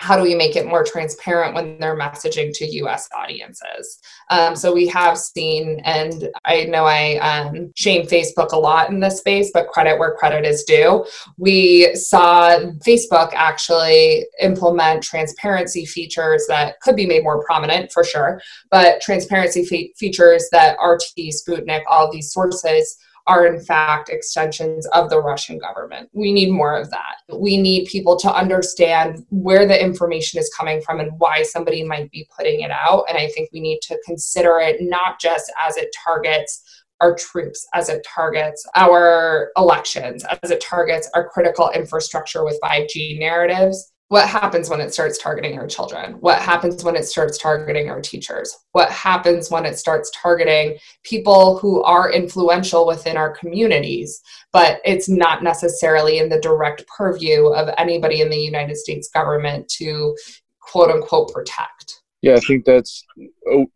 how 0.00 0.16
do 0.16 0.22
we 0.22 0.34
make 0.34 0.56
it 0.56 0.66
more 0.66 0.84
transparent 0.84 1.54
when 1.54 1.78
they're 1.78 1.98
messaging 1.98 2.52
to 2.54 2.66
US 2.82 3.08
audiences? 3.16 4.00
Um, 4.30 4.54
so 4.54 4.72
we 4.72 4.86
have 4.88 5.18
seen, 5.18 5.80
and 5.84 6.28
I 6.44 6.64
know 6.64 6.84
I 6.84 7.16
um, 7.16 7.72
shame 7.76 8.06
Facebook 8.06 8.52
a 8.52 8.58
lot 8.58 8.90
in 8.90 9.00
this 9.00 9.18
space, 9.18 9.50
but 9.52 9.68
credit 9.68 9.98
where 9.98 10.14
credit 10.14 10.44
is 10.44 10.64
due. 10.64 11.04
We 11.36 11.94
saw 11.94 12.58
Facebook 12.86 13.32
actually 13.34 14.26
implement 14.40 15.02
transparency 15.02 15.84
features 15.84 16.46
that 16.48 16.80
could 16.80 16.96
be 16.96 17.06
made 17.06 17.24
more 17.24 17.42
prominent 17.44 17.92
for 17.92 18.04
sure, 18.04 18.40
but 18.70 19.00
transparency 19.00 19.64
fe- 19.64 19.92
features 19.96 20.48
that 20.52 20.76
RT, 20.84 21.32
Sputnik, 21.34 21.82
all 21.88 22.10
these 22.10 22.32
sources 22.32 22.96
are 23.28 23.46
in 23.46 23.60
fact 23.60 24.08
extensions 24.08 24.86
of 24.88 25.10
the 25.10 25.20
Russian 25.20 25.58
government. 25.58 26.08
We 26.12 26.32
need 26.32 26.50
more 26.50 26.76
of 26.76 26.90
that. 26.90 27.16
We 27.32 27.58
need 27.58 27.86
people 27.86 28.16
to 28.20 28.32
understand 28.32 29.24
where 29.28 29.66
the 29.66 29.80
information 29.80 30.40
is 30.40 30.52
coming 30.56 30.80
from 30.80 30.98
and 30.98 31.12
why 31.18 31.42
somebody 31.42 31.84
might 31.84 32.10
be 32.10 32.28
putting 32.36 32.62
it 32.62 32.70
out. 32.70 33.04
And 33.08 33.18
I 33.18 33.28
think 33.28 33.50
we 33.52 33.60
need 33.60 33.80
to 33.82 34.00
consider 34.04 34.58
it 34.58 34.78
not 34.80 35.20
just 35.20 35.52
as 35.64 35.76
it 35.76 35.94
targets 36.04 36.62
our 37.00 37.14
troops, 37.14 37.66
as 37.74 37.88
it 37.88 38.04
targets 38.04 38.66
our 38.74 39.52
elections, 39.56 40.24
as 40.42 40.50
it 40.50 40.60
targets 40.60 41.08
our 41.14 41.28
critical 41.28 41.70
infrastructure 41.70 42.44
with 42.44 42.58
5G 42.64 43.20
narratives, 43.20 43.92
what 44.08 44.28
happens 44.28 44.70
when 44.70 44.80
it 44.80 44.92
starts 44.92 45.18
targeting 45.18 45.58
our 45.58 45.66
children? 45.66 46.14
What 46.20 46.40
happens 46.40 46.82
when 46.82 46.96
it 46.96 47.04
starts 47.04 47.38
targeting 47.38 47.90
our 47.90 48.00
teachers? 48.00 48.56
What 48.72 48.90
happens 48.90 49.50
when 49.50 49.66
it 49.66 49.78
starts 49.78 50.10
targeting 50.14 50.78
people 51.04 51.58
who 51.58 51.82
are 51.82 52.10
influential 52.10 52.86
within 52.86 53.16
our 53.16 53.30
communities 53.30 54.20
but 54.52 54.80
it's 54.84 55.08
not 55.08 55.42
necessarily 55.42 56.18
in 56.18 56.28
the 56.28 56.40
direct 56.40 56.86
purview 56.86 57.48
of 57.48 57.72
anybody 57.78 58.20
in 58.20 58.30
the 58.30 58.36
united 58.36 58.76
states 58.76 59.08
government 59.10 59.68
to 59.68 60.16
quote 60.60 60.90
unquote 60.90 61.32
protect? 61.32 62.02
Yeah 62.22 62.34
i 62.34 62.40
think 62.40 62.64
that's 62.64 63.04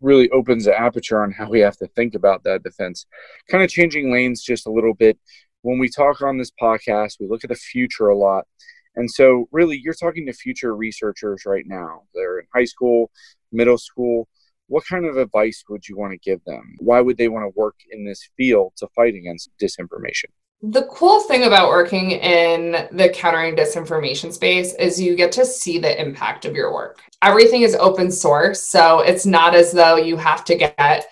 really 0.01 0.31
opens 0.31 0.65
the 0.65 0.79
aperture 0.79 1.23
on 1.23 1.33
how 1.33 1.49
we 1.49 1.61
have 1.61 1.77
to 1.79 1.87
think 1.89 2.15
about 2.15 2.43
that 2.45 2.63
defense. 2.63 3.07
Kind 3.51 3.65
of 3.65 3.71
changing 3.71 4.13
lanes 4.13 4.43
just 4.43 4.67
a 4.67 4.71
little 4.71 4.95
bit. 4.95 5.19
When 5.63 5.79
we 5.79 5.89
talk 5.89 6.23
on 6.23 6.39
this 6.39 6.51
podcast 6.61 7.17
we 7.21 7.29
look 7.29 7.45
at 7.45 7.51
the 7.51 7.57
future 7.57 8.09
a 8.09 8.17
lot 8.17 8.47
and 8.95 9.11
so, 9.11 9.49
really, 9.53 9.81
you're 9.83 9.95
talking 9.95 10.27
to 10.27 10.33
future 10.33 10.77
researchers 10.77 11.45
right 11.47 11.65
now. 11.67 12.03
They're 12.15 12.41
in 12.41 12.47
high 12.55 12.65
school, 12.65 13.11
middle 13.51 13.79
school. 13.79 14.29
What 14.67 14.87
kind 14.87 15.07
of 15.07 15.17
advice 15.17 15.65
would 15.69 15.89
you 15.89 15.97
want 15.97 16.13
to 16.13 16.19
give 16.19 16.43
them? 16.45 16.77
Why 16.79 17.01
would 17.01 17.17
they 17.17 17.29
want 17.29 17.45
to 17.45 17.59
work 17.59 17.77
in 17.91 18.05
this 18.05 18.29
field 18.37 18.73
to 18.77 18.89
fight 18.95 19.15
against 19.15 19.51
disinformation? 19.61 20.27
The 20.63 20.85
cool 20.85 21.21
thing 21.21 21.45
about 21.45 21.71
working 21.71 22.13
in 22.13 22.87
the 22.93 23.09
countering 23.13 23.57
disinformation 23.57 24.33
space 24.33 24.75
is 24.75 25.01
you 25.01 25.17
get 25.17 25.33
to 25.33 25.45
see 25.45 25.79
the 25.79 26.01
impact 26.01 26.45
of 26.45 26.55
your 26.55 26.73
work. 26.73 27.03
Everything 27.23 27.63
is 27.63 27.75
open 27.75 28.13
source, 28.13 28.69
so 28.69 29.01
it's 29.01 29.27
not 29.27 29.55
as 29.55 29.73
though 29.73 29.97
you 29.97 30.17
have 30.17 30.45
to 30.45 30.55
get 30.55 31.07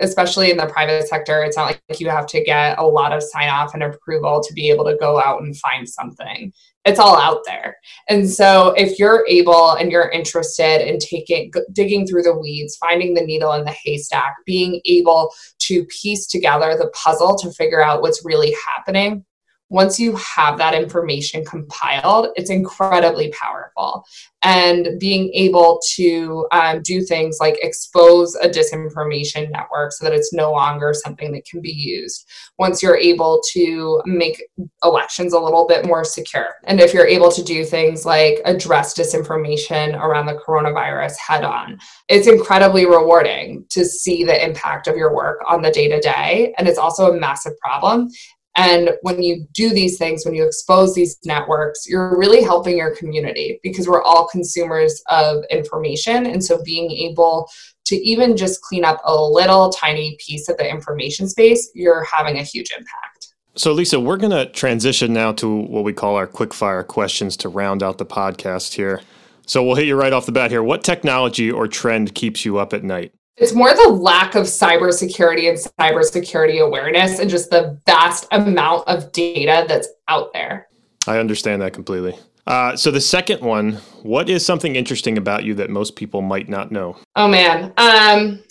especially 0.00 0.50
in 0.50 0.56
the 0.58 0.66
private 0.66 1.08
sector, 1.08 1.42
it's 1.42 1.56
not 1.56 1.66
like 1.66 2.00
you 2.00 2.08
have 2.08 2.26
to 2.26 2.44
get 2.44 2.78
a 2.78 2.86
lot 2.86 3.12
of 3.12 3.22
sign 3.22 3.48
off 3.48 3.74
and 3.74 3.82
approval 3.82 4.42
to 4.42 4.52
be 4.52 4.70
able 4.70 4.84
to 4.84 4.96
go 5.00 5.18
out 5.18 5.42
and 5.42 5.56
find 5.56 5.88
something 5.88 6.52
it's 6.84 6.98
all 6.98 7.16
out 7.18 7.40
there. 7.46 7.76
And 8.08 8.28
so 8.28 8.74
if 8.76 8.98
you're 8.98 9.24
able 9.28 9.72
and 9.72 9.90
you're 9.90 10.10
interested 10.10 10.86
in 10.86 10.98
taking 10.98 11.50
digging 11.72 12.06
through 12.06 12.22
the 12.22 12.38
weeds, 12.38 12.76
finding 12.76 13.14
the 13.14 13.22
needle 13.22 13.52
in 13.52 13.64
the 13.64 13.74
haystack, 13.84 14.34
being 14.44 14.80
able 14.84 15.32
to 15.60 15.84
piece 15.86 16.26
together 16.26 16.76
the 16.76 16.90
puzzle 16.94 17.36
to 17.38 17.50
figure 17.52 17.82
out 17.82 18.02
what's 18.02 18.24
really 18.24 18.54
happening, 18.66 19.24
once 19.74 19.98
you 19.98 20.14
have 20.14 20.56
that 20.56 20.72
information 20.72 21.44
compiled, 21.44 22.28
it's 22.36 22.48
incredibly 22.48 23.32
powerful. 23.32 24.04
And 24.44 25.00
being 25.00 25.32
able 25.34 25.80
to 25.96 26.46
um, 26.52 26.80
do 26.82 27.00
things 27.00 27.38
like 27.40 27.58
expose 27.60 28.36
a 28.36 28.48
disinformation 28.48 29.50
network 29.50 29.90
so 29.90 30.04
that 30.04 30.12
it's 30.12 30.32
no 30.32 30.52
longer 30.52 30.94
something 30.94 31.32
that 31.32 31.44
can 31.46 31.60
be 31.60 31.72
used. 31.72 32.24
Once 32.56 32.84
you're 32.84 32.96
able 32.96 33.42
to 33.52 34.00
make 34.04 34.44
elections 34.84 35.32
a 35.32 35.40
little 35.40 35.66
bit 35.66 35.84
more 35.84 36.04
secure. 36.04 36.50
And 36.64 36.78
if 36.78 36.94
you're 36.94 37.06
able 37.06 37.32
to 37.32 37.42
do 37.42 37.64
things 37.64 38.06
like 38.06 38.42
address 38.44 38.94
disinformation 38.94 39.98
around 39.98 40.26
the 40.26 40.40
coronavirus 40.46 41.16
head 41.16 41.42
on, 41.42 41.80
it's 42.08 42.28
incredibly 42.28 42.86
rewarding 42.86 43.66
to 43.70 43.84
see 43.84 44.22
the 44.22 44.44
impact 44.44 44.86
of 44.86 44.96
your 44.96 45.12
work 45.12 45.40
on 45.48 45.62
the 45.62 45.72
day 45.72 45.88
to 45.88 46.00
day. 46.00 46.54
And 46.58 46.68
it's 46.68 46.78
also 46.78 47.10
a 47.10 47.18
massive 47.18 47.58
problem. 47.58 48.08
And 48.56 48.90
when 49.02 49.22
you 49.22 49.46
do 49.52 49.70
these 49.70 49.98
things, 49.98 50.24
when 50.24 50.34
you 50.34 50.46
expose 50.46 50.94
these 50.94 51.18
networks, 51.24 51.88
you're 51.88 52.16
really 52.16 52.42
helping 52.42 52.78
your 52.78 52.94
community 52.94 53.58
because 53.62 53.88
we're 53.88 54.02
all 54.02 54.28
consumers 54.28 55.02
of 55.08 55.44
information. 55.50 56.26
And 56.26 56.44
so 56.44 56.62
being 56.62 56.90
able 56.90 57.48
to 57.86 57.96
even 57.96 58.36
just 58.36 58.62
clean 58.62 58.84
up 58.84 59.00
a 59.04 59.14
little 59.14 59.70
tiny 59.70 60.16
piece 60.24 60.48
of 60.48 60.56
the 60.56 60.68
information 60.68 61.28
space, 61.28 61.70
you're 61.74 62.04
having 62.04 62.38
a 62.38 62.42
huge 62.42 62.70
impact. 62.70 63.34
So, 63.56 63.72
Lisa, 63.72 64.00
we're 64.00 64.16
going 64.16 64.32
to 64.32 64.50
transition 64.50 65.12
now 65.12 65.32
to 65.32 65.48
what 65.48 65.84
we 65.84 65.92
call 65.92 66.16
our 66.16 66.26
quick 66.26 66.52
fire 66.52 66.82
questions 66.82 67.36
to 67.38 67.48
round 67.48 67.82
out 67.84 67.98
the 67.98 68.06
podcast 68.06 68.74
here. 68.74 69.00
So, 69.46 69.62
we'll 69.62 69.76
hit 69.76 69.86
you 69.86 69.94
right 69.94 70.12
off 70.12 70.26
the 70.26 70.32
bat 70.32 70.50
here. 70.50 70.62
What 70.62 70.82
technology 70.82 71.52
or 71.52 71.68
trend 71.68 72.14
keeps 72.16 72.44
you 72.44 72.58
up 72.58 72.72
at 72.72 72.82
night? 72.82 73.12
It's 73.36 73.52
more 73.52 73.74
the 73.74 73.88
lack 73.88 74.36
of 74.36 74.44
cybersecurity 74.44 75.48
and 75.48 75.58
cybersecurity 75.58 76.64
awareness 76.64 77.18
and 77.18 77.28
just 77.28 77.50
the 77.50 77.80
vast 77.84 78.28
amount 78.30 78.86
of 78.86 79.10
data 79.10 79.64
that's 79.66 79.88
out 80.06 80.32
there. 80.32 80.68
I 81.08 81.18
understand 81.18 81.60
that 81.62 81.72
completely. 81.72 82.16
Uh, 82.46 82.76
so 82.76 82.90
the 82.92 83.00
second 83.00 83.40
one, 83.40 83.72
what 84.02 84.28
is 84.28 84.46
something 84.46 84.76
interesting 84.76 85.18
about 85.18 85.44
you 85.44 85.54
that 85.54 85.68
most 85.68 85.96
people 85.96 86.22
might 86.22 86.48
not 86.48 86.70
know? 86.70 86.96
Oh 87.16 87.26
man, 87.26 87.72
um, 87.76 88.42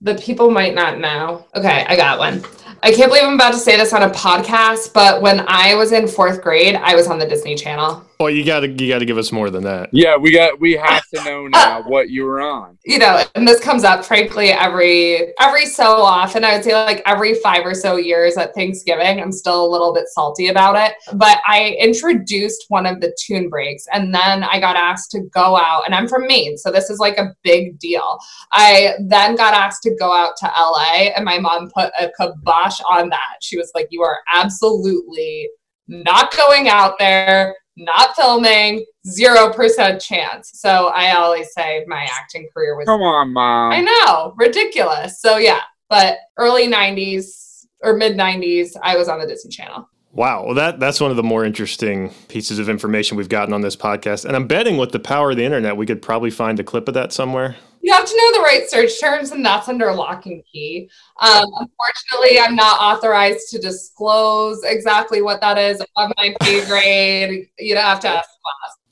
the 0.00 0.16
people 0.16 0.50
might 0.50 0.74
not 0.74 0.98
know. 0.98 1.46
Okay, 1.54 1.84
I 1.88 1.94
got 1.94 2.18
one. 2.18 2.42
I 2.84 2.92
can't 2.92 3.10
believe 3.10 3.24
I'm 3.24 3.36
about 3.36 3.54
to 3.54 3.58
say 3.58 3.78
this 3.78 3.94
on 3.94 4.02
a 4.02 4.10
podcast, 4.10 4.92
but 4.92 5.22
when 5.22 5.42
I 5.48 5.74
was 5.74 5.92
in 5.92 6.06
fourth 6.06 6.42
grade, 6.42 6.74
I 6.74 6.94
was 6.94 7.06
on 7.06 7.18
the 7.18 7.24
Disney 7.24 7.54
Channel. 7.54 8.04
Well, 8.20 8.30
you 8.30 8.44
gotta 8.44 8.68
you 8.68 8.88
gotta 8.88 9.04
give 9.04 9.18
us 9.18 9.32
more 9.32 9.50
than 9.50 9.64
that. 9.64 9.88
Yeah, 9.92 10.16
we 10.16 10.30
got 10.30 10.60
we 10.60 10.74
have 10.74 11.02
to 11.14 11.24
know 11.24 11.46
now 11.52 11.82
what 11.82 12.10
you 12.10 12.24
were 12.24 12.40
on. 12.40 12.78
You 12.84 12.98
know, 12.98 13.24
and 13.34 13.46
this 13.46 13.60
comes 13.60 13.84
up 13.84 14.04
frankly 14.04 14.50
every 14.50 15.34
every 15.40 15.66
so 15.66 15.84
often. 15.84 16.44
I 16.44 16.54
would 16.54 16.64
say 16.64 16.74
like 16.74 17.02
every 17.06 17.34
five 17.34 17.66
or 17.66 17.74
so 17.74 17.96
years 17.96 18.36
at 18.36 18.54
Thanksgiving. 18.54 19.20
I'm 19.20 19.32
still 19.32 19.66
a 19.66 19.70
little 19.70 19.92
bit 19.92 20.08
salty 20.08 20.48
about 20.48 20.76
it. 20.76 20.94
But 21.14 21.38
I 21.46 21.76
introduced 21.80 22.66
one 22.68 22.86
of 22.86 23.00
the 23.00 23.16
tune 23.18 23.48
breaks 23.48 23.86
and 23.92 24.14
then 24.14 24.44
I 24.44 24.60
got 24.60 24.76
asked 24.76 25.10
to 25.12 25.22
go 25.32 25.56
out 25.56 25.82
and 25.86 25.94
I'm 25.94 26.06
from 26.06 26.26
Maine, 26.26 26.56
so 26.56 26.70
this 26.70 26.90
is 26.90 26.98
like 26.98 27.18
a 27.18 27.34
big 27.42 27.78
deal. 27.78 28.18
I 28.52 28.94
then 29.00 29.34
got 29.34 29.54
asked 29.54 29.82
to 29.84 29.94
go 29.96 30.12
out 30.12 30.36
to 30.38 30.46
LA 30.46 31.10
and 31.16 31.24
my 31.24 31.38
mom 31.38 31.70
put 31.74 31.90
a 31.98 32.10
kibosh 32.18 32.73
on 32.90 33.08
that. 33.10 33.36
She 33.40 33.56
was 33.56 33.70
like, 33.74 33.88
You 33.90 34.02
are 34.02 34.18
absolutely 34.32 35.48
not 35.88 36.34
going 36.36 36.68
out 36.68 36.98
there 36.98 37.54
not 37.76 38.14
filming, 38.14 38.84
zero 39.06 39.52
percent 39.52 40.00
chance. 40.00 40.50
So 40.54 40.88
I 40.88 41.14
always 41.14 41.52
say 41.52 41.84
my 41.86 42.06
acting 42.10 42.48
career 42.54 42.76
was. 42.76 42.86
Come 42.86 43.02
on, 43.02 43.32
mom. 43.32 43.72
I 43.72 43.80
know, 43.80 44.34
ridiculous. 44.36 45.20
So 45.20 45.38
yeah, 45.38 45.60
but 45.88 46.18
early 46.38 46.68
'90s 46.68 47.66
or 47.82 47.96
mid 47.96 48.16
'90s, 48.16 48.76
I 48.82 48.96
was 48.96 49.08
on 49.08 49.18
the 49.18 49.26
Disney 49.26 49.50
Channel. 49.50 49.88
Wow, 50.12 50.44
well 50.46 50.54
that 50.54 50.78
that's 50.78 51.00
one 51.00 51.10
of 51.10 51.16
the 51.16 51.24
more 51.24 51.44
interesting 51.44 52.10
pieces 52.28 52.60
of 52.60 52.68
information 52.68 53.16
we've 53.16 53.28
gotten 53.28 53.52
on 53.52 53.62
this 53.62 53.76
podcast. 53.76 54.24
And 54.24 54.36
I'm 54.36 54.46
betting 54.46 54.76
with 54.76 54.92
the 54.92 55.00
power 55.00 55.32
of 55.32 55.36
the 55.36 55.44
internet, 55.44 55.76
we 55.76 55.86
could 55.86 56.00
probably 56.00 56.30
find 56.30 56.60
a 56.60 56.64
clip 56.64 56.86
of 56.86 56.94
that 56.94 57.12
somewhere. 57.12 57.56
You 57.84 57.92
have 57.92 58.06
to 58.06 58.16
know 58.16 58.38
the 58.38 58.42
right 58.42 58.64
search 58.66 58.98
terms, 58.98 59.30
and 59.32 59.44
that's 59.44 59.68
under 59.68 59.92
lock 59.92 60.24
and 60.24 60.42
key. 60.50 60.88
Um, 61.20 61.44
unfortunately, 61.44 62.40
I'm 62.40 62.56
not 62.56 62.80
authorized 62.80 63.50
to 63.50 63.58
disclose 63.58 64.64
exactly 64.64 65.20
what 65.20 65.42
that 65.42 65.58
is 65.58 65.82
on 65.94 66.10
my 66.16 66.34
pay 66.40 66.64
grade. 66.64 67.50
You'd 67.58 67.76
have 67.76 68.00
to 68.00 68.08
ask 68.08 68.26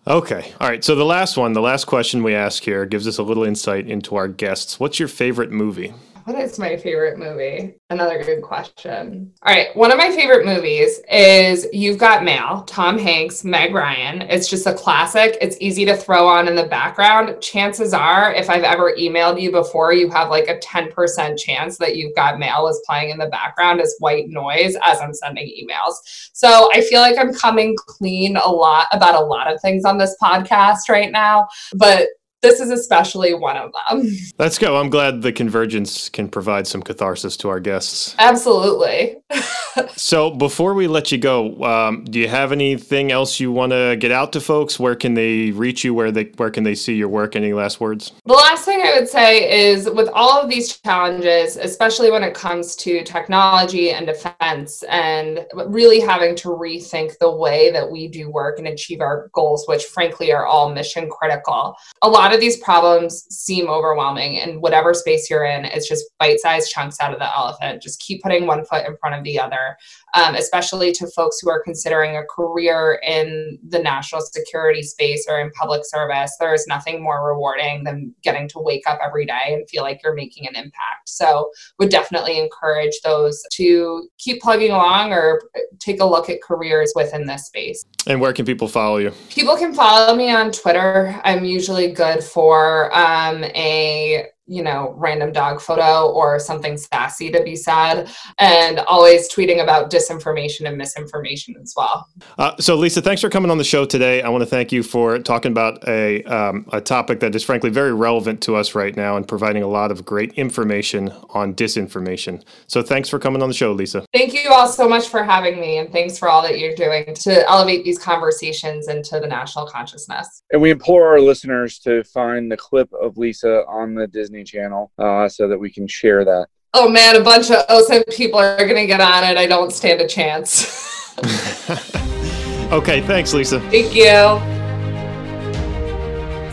class. 0.05 0.15
Okay. 0.15 0.53
All 0.61 0.69
right. 0.69 0.85
So 0.85 0.95
the 0.95 1.07
last 1.07 1.39
one, 1.39 1.55
the 1.55 1.63
last 1.63 1.87
question 1.87 2.23
we 2.23 2.35
ask 2.35 2.63
here 2.63 2.85
gives 2.85 3.09
us 3.09 3.17
a 3.17 3.23
little 3.23 3.45
insight 3.45 3.89
into 3.89 4.15
our 4.17 4.29
guests. 4.29 4.79
What's 4.79 4.99
your 4.99 5.09
favorite 5.09 5.51
movie? 5.51 5.95
What 6.25 6.39
is 6.39 6.57
my 6.57 6.77
favorite 6.77 7.19
movie? 7.19 7.75
Another 7.91 8.23
good 8.23 8.43
question. 8.43 9.33
All 9.43 9.53
right. 9.53 9.75
One 9.77 9.91
of 9.91 9.99
my 9.99 10.13
favorite 10.13 10.47
movies 10.47 11.01
is 11.11 11.67
You've 11.73 11.99
Got 11.99 12.23
Mail, 12.23 12.63
Tom 12.63 12.97
Hanks, 12.97 13.43
Meg 13.43 13.75
Ryan. 13.75 14.23
It's 14.23 14.49
just 14.49 14.69
a 14.69 14.75
classic. 14.75 15.37
It's 15.41 15.57
easy 15.61 15.85
to 15.87 15.97
throw 15.97 16.29
on 16.29 16.47
in 16.47 16.55
the 16.55 16.67
background. 16.67 17.41
Chances 17.41 17.93
are, 17.93 18.33
if 18.33 18.49
I've 18.49 18.63
ever 18.63 18.95
emailed 18.97 19.41
you 19.41 19.51
before, 19.51 19.93
you 19.93 20.11
have 20.11 20.31
like 20.31 20.47
a 20.49 20.59
10% 20.59 21.37
chance 21.39 21.77
that 21.79 21.97
You've 21.97 22.15
Got 22.15 22.39
Mail 22.39 22.69
is 22.69 22.81
playing 22.87 23.11
in 23.11 23.19
the 23.19 23.27
background 23.27 23.81
as 23.81 23.97
white 23.99 24.29
noise 24.29 24.77
as 24.85 25.01
I'm 25.01 25.15
sending 25.15 25.49
emails. 25.49 25.95
So 26.33 26.71
I 26.73 26.83
feel 26.83 27.01
like 27.01 27.19
I'm 27.19 27.35
coming 27.35 27.77
clean 27.77 28.37
a 28.37 28.49
lot 28.49 28.87
about 28.93 29.21
a 29.21 29.25
lot 29.25 29.53
of 29.53 29.61
things 29.61 29.85
on 29.85 29.99
this 29.99 30.15
podcast 30.23 30.89
right 30.89 31.11
now. 31.11 31.49
But 31.75 32.09
this 32.43 32.59
is 32.59 32.71
especially 32.71 33.35
one 33.35 33.57
of 33.57 33.73
them. 33.89 34.11
Let's 34.39 34.59
go. 34.59 34.77
I'm 34.77 34.91
glad 34.91 35.23
the 35.23 35.33
convergence 35.33 36.09
can 36.09 36.29
provide 36.29 36.67
some 36.67 36.83
catharsis 36.83 37.37
to 37.39 37.49
our 37.49 37.61
guests. 37.61 38.17
Absolutely. 38.19 39.17
so, 39.97 40.31
before 40.31 40.75
we 40.75 40.89
let 40.89 41.13
you 41.13 41.19
go, 41.19 41.63
um, 41.63 42.05
do 42.05 42.19
you 42.19 42.29
have 42.29 42.51
anything 42.51 43.13
else 43.13 43.39
you 43.39 43.53
want 43.53 43.71
to 43.71 43.97
get 43.99 44.11
out 44.11 44.33
to 44.33 44.41
folks? 44.41 44.81
Where 44.81 44.97
can 44.97 45.15
they 45.15 45.53
reach 45.53 45.85
you? 45.85 45.95
Where 45.95 46.11
they 46.11 46.25
where 46.37 46.51
can 46.51 46.65
they 46.65 46.75
see 46.75 46.95
your 46.95 47.09
work? 47.09 47.37
Any 47.37 47.53
last 47.53 47.81
words? 47.81 48.13
The 48.27 48.35
last 48.35 48.65
thing 48.65 48.83
I 48.85 48.99
would 48.99 49.09
say 49.09 49.71
is 49.71 49.89
with 49.89 50.09
all 50.13 50.41
of 50.43 50.51
these 50.51 50.79
challenges, 50.79 51.57
especially 51.57 52.11
when 52.11 52.25
it 52.25 52.35
comes 52.35 52.75
to 52.77 53.05
technology 53.05 53.91
and 53.91 54.05
defense, 54.05 54.83
and 54.89 55.47
really 55.67 56.01
having 56.01 56.35
to 56.37 56.49
rethink 56.49 57.19
the 57.19 57.31
way 57.31 57.71
that 57.71 57.89
we 57.89 58.09
do 58.09 58.31
work 58.31 58.59
and 58.59 58.67
achieve 58.67 59.01
our 59.01 59.31
goals, 59.33 59.67
which 59.69 59.85
frankly 59.85 60.33
are 60.33 60.45
all 60.45 60.73
mission 60.75 61.09
critical. 61.09 61.77
A 62.03 62.09
lot 62.09 62.32
of 62.35 62.41
these 62.41 62.57
problems 62.59 63.25
seem 63.35 63.69
overwhelming 63.69 64.39
and 64.39 64.61
whatever 64.61 64.95
space 64.95 65.29
you're 65.31 65.45
in 65.45 65.65
it's 65.65 65.89
just 65.89 66.05
bite-sized 66.19 66.71
chunks 66.71 67.01
out 67.01 67.13
of 67.13 67.19
the 67.19 67.37
elephant. 67.37 67.83
Just 67.83 68.01
keep 68.01 68.23
putting 68.23 68.47
one 68.47 68.65
foot 68.65 68.87
in 68.87 68.97
front 68.99 69.17
of 69.17 69.25
the 69.25 69.39
other 69.39 69.77
um, 70.15 70.35
especially 70.35 70.93
to 70.93 71.07
folks 71.09 71.39
who 71.41 71.51
are 71.51 71.63
considering 71.63 72.17
a 72.17 72.25
career 72.25 73.01
in 73.07 73.59
the 73.69 73.79
national 73.79 74.21
security 74.21 74.83
space 74.83 75.27
or 75.29 75.41
in 75.41 75.51
public 75.53 75.83
service 75.85 76.33
there 76.39 76.55
is 76.55 76.67
nothing 76.67 77.03
more 77.03 77.27
rewarding 77.27 77.85
than 77.85 78.15
getting 78.23 78.49
to 78.49 78.59
wake 78.59 78.83
up 78.87 78.99
every 79.05 79.27
day 79.27 79.33
and 79.49 79.69
feel 79.69 79.83
like 79.83 80.01
you're 80.03 80.15
making 80.15 80.47
an 80.47 80.55
impact. 80.55 81.09
So 81.09 81.51
would 81.79 81.91
definitely 81.91 82.39
encourage 82.39 83.01
those 83.05 83.43
to 83.53 84.09
keep 84.19 84.43
plugging 84.43 84.71
along 84.71 85.13
or 85.13 85.43
take 85.79 86.01
a 86.01 86.05
look 86.05 86.29
at 86.29 86.43
careers 86.43 86.93
within 86.95 87.27
this 87.27 87.47
space. 87.47 87.85
And 88.07 88.21
where 88.21 88.33
can 88.33 88.45
people 88.45 88.69
follow 88.69 88.99
you? 88.99 89.13
People 89.31 89.57
can 89.57 89.75
follow 89.75 90.15
me 90.15 90.31
on 90.31 90.53
twitter. 90.53 91.21
I'm 91.25 91.45
usually 91.45 91.93
good 91.93 92.23
for 92.23 92.95
um, 92.97 93.45
a 93.45 94.27
you 94.47 94.63
know, 94.63 94.93
random 94.97 95.31
dog 95.33 95.61
photo 95.61 96.11
or 96.11 96.39
something 96.39 96.77
sassy 96.77 97.31
to 97.31 97.43
be 97.43 97.55
said, 97.55 98.11
and 98.39 98.81
always 98.81 99.33
tweeting 99.33 99.63
about 99.63 99.91
disinformation 99.91 100.67
and 100.67 100.77
misinformation 100.77 101.55
as 101.63 101.73
well. 101.77 102.09
Uh, 102.39 102.57
so, 102.59 102.75
Lisa, 102.75 103.01
thanks 103.01 103.23
for 103.23 103.31
coming 103.31 103.51
on 103.51 103.59
the 103.59 103.65
show 103.65 103.85
today. 103.85 104.21
I 104.21 104.29
want 104.29 104.43
to 104.43 104.47
thank 104.47 104.73
you 104.73 104.83
for 104.83 105.19
talking 105.21 105.53
about 105.53 105.87
a, 105.89 106.23
um, 106.25 106.67
a 106.73 106.81
topic 106.81 107.21
that 107.21 107.35
is 107.35 107.45
frankly 107.45 107.71
very 107.71 107.95
relevant 107.95 108.43
to 108.43 108.57
us 108.57 108.75
right 108.75 108.97
now 108.97 109.17
and 109.17 109.27
providing 109.27 109.63
a 109.63 109.69
lot 109.69 109.91
of 109.91 110.05
great 110.05 110.33
information 110.33 111.11
on 111.31 111.55
disinformation. 111.55 112.43
So, 112.67 112.83
thanks 112.83 113.09
for 113.09 113.21
coming 113.21 113.43
on 113.43 113.49
the 113.49 113.55
show, 113.55 113.73
Lisa. 113.73 114.05
Thank 114.13 114.35
you 114.35 114.51
all 114.51 114.67
so 114.67 114.89
much 114.89 115.09
for 115.09 115.23
having 115.23 115.61
me, 115.61 115.79
and 115.79 115.91
thanks 115.93 116.19
for 116.19 116.29
all 116.29 116.43
that 116.43 116.59
you're 116.59 116.75
doing 116.75 117.15
to 117.15 117.49
elevate 117.49 117.85
these 117.85 117.99
conversations 117.99 118.89
into 118.89 119.21
the 119.21 119.27
national 119.27 119.67
consciousness. 119.67 120.43
And 120.51 120.61
we 120.61 120.71
implore 120.71 121.07
our 121.09 121.21
listeners 121.21 121.79
to 121.81 122.03
find 122.05 122.51
the 122.51 122.57
clip 122.57 122.93
of 122.93 123.17
Lisa 123.17 123.65
on 123.69 123.95
the 123.95 124.07
Disney 124.07 124.32
Disney 124.33 124.45
Channel 124.45 124.91
uh, 124.99 125.29
so 125.29 125.47
that 125.49 125.59
we 125.59 125.71
can 125.71 125.87
share 125.87 126.25
that. 126.25 126.47
Oh 126.75 126.89
man, 126.89 127.17
a 127.17 127.23
bunch 127.23 127.51
of 127.51 127.67
OSINT 127.69 128.09
people 128.09 128.41
are 128.41 128.57
going 128.57 128.77
to 128.77 128.87
get 128.87 128.99
on 129.01 129.25
it. 129.25 129.37
I 129.37 129.47
don't 129.47 129.71
stand 129.71 130.01
a 130.01 130.09
chance. 130.09 131.15
okay, 132.73 133.03
thanks, 133.03 133.35
Lisa. 133.35 133.61
Thank 133.71 133.95
you. 133.95 134.41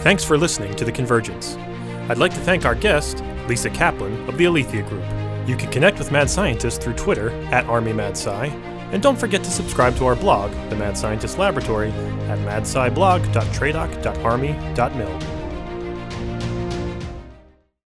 Thanks 0.04 0.26
for 0.26 0.38
listening 0.38 0.76
to 0.76 0.84
The 0.84 0.92
Convergence. 0.92 1.56
I'd 2.10 2.18
like 2.18 2.34
to 2.34 2.42
thank 2.42 2.66
our 2.66 2.76
guest, 2.76 3.24
Lisa 3.48 3.70
Kaplan 3.70 4.28
of 4.28 4.38
the 4.38 4.44
Alethea 4.46 4.84
Group. 4.84 5.06
You 5.48 5.56
can 5.56 5.72
connect 5.72 6.00
with 6.00 6.12
Mad 6.12 6.30
Scientist 6.30 6.82
through 6.82 6.96
Twitter 6.96 7.30
at 7.46 7.64
ArmyMadSci, 7.66 8.52
and 8.92 9.02
don't 9.02 9.18
forget 9.18 9.42
to 9.44 9.52
subscribe 9.52 9.96
to 9.98 10.06
our 10.06 10.16
blog, 10.16 10.52
The 10.70 10.76
Mad 10.76 10.98
Scientist 10.98 11.38
Laboratory, 11.38 11.92
at 11.92 12.40
madsciblog.tradoc.army.mil. 12.40 15.39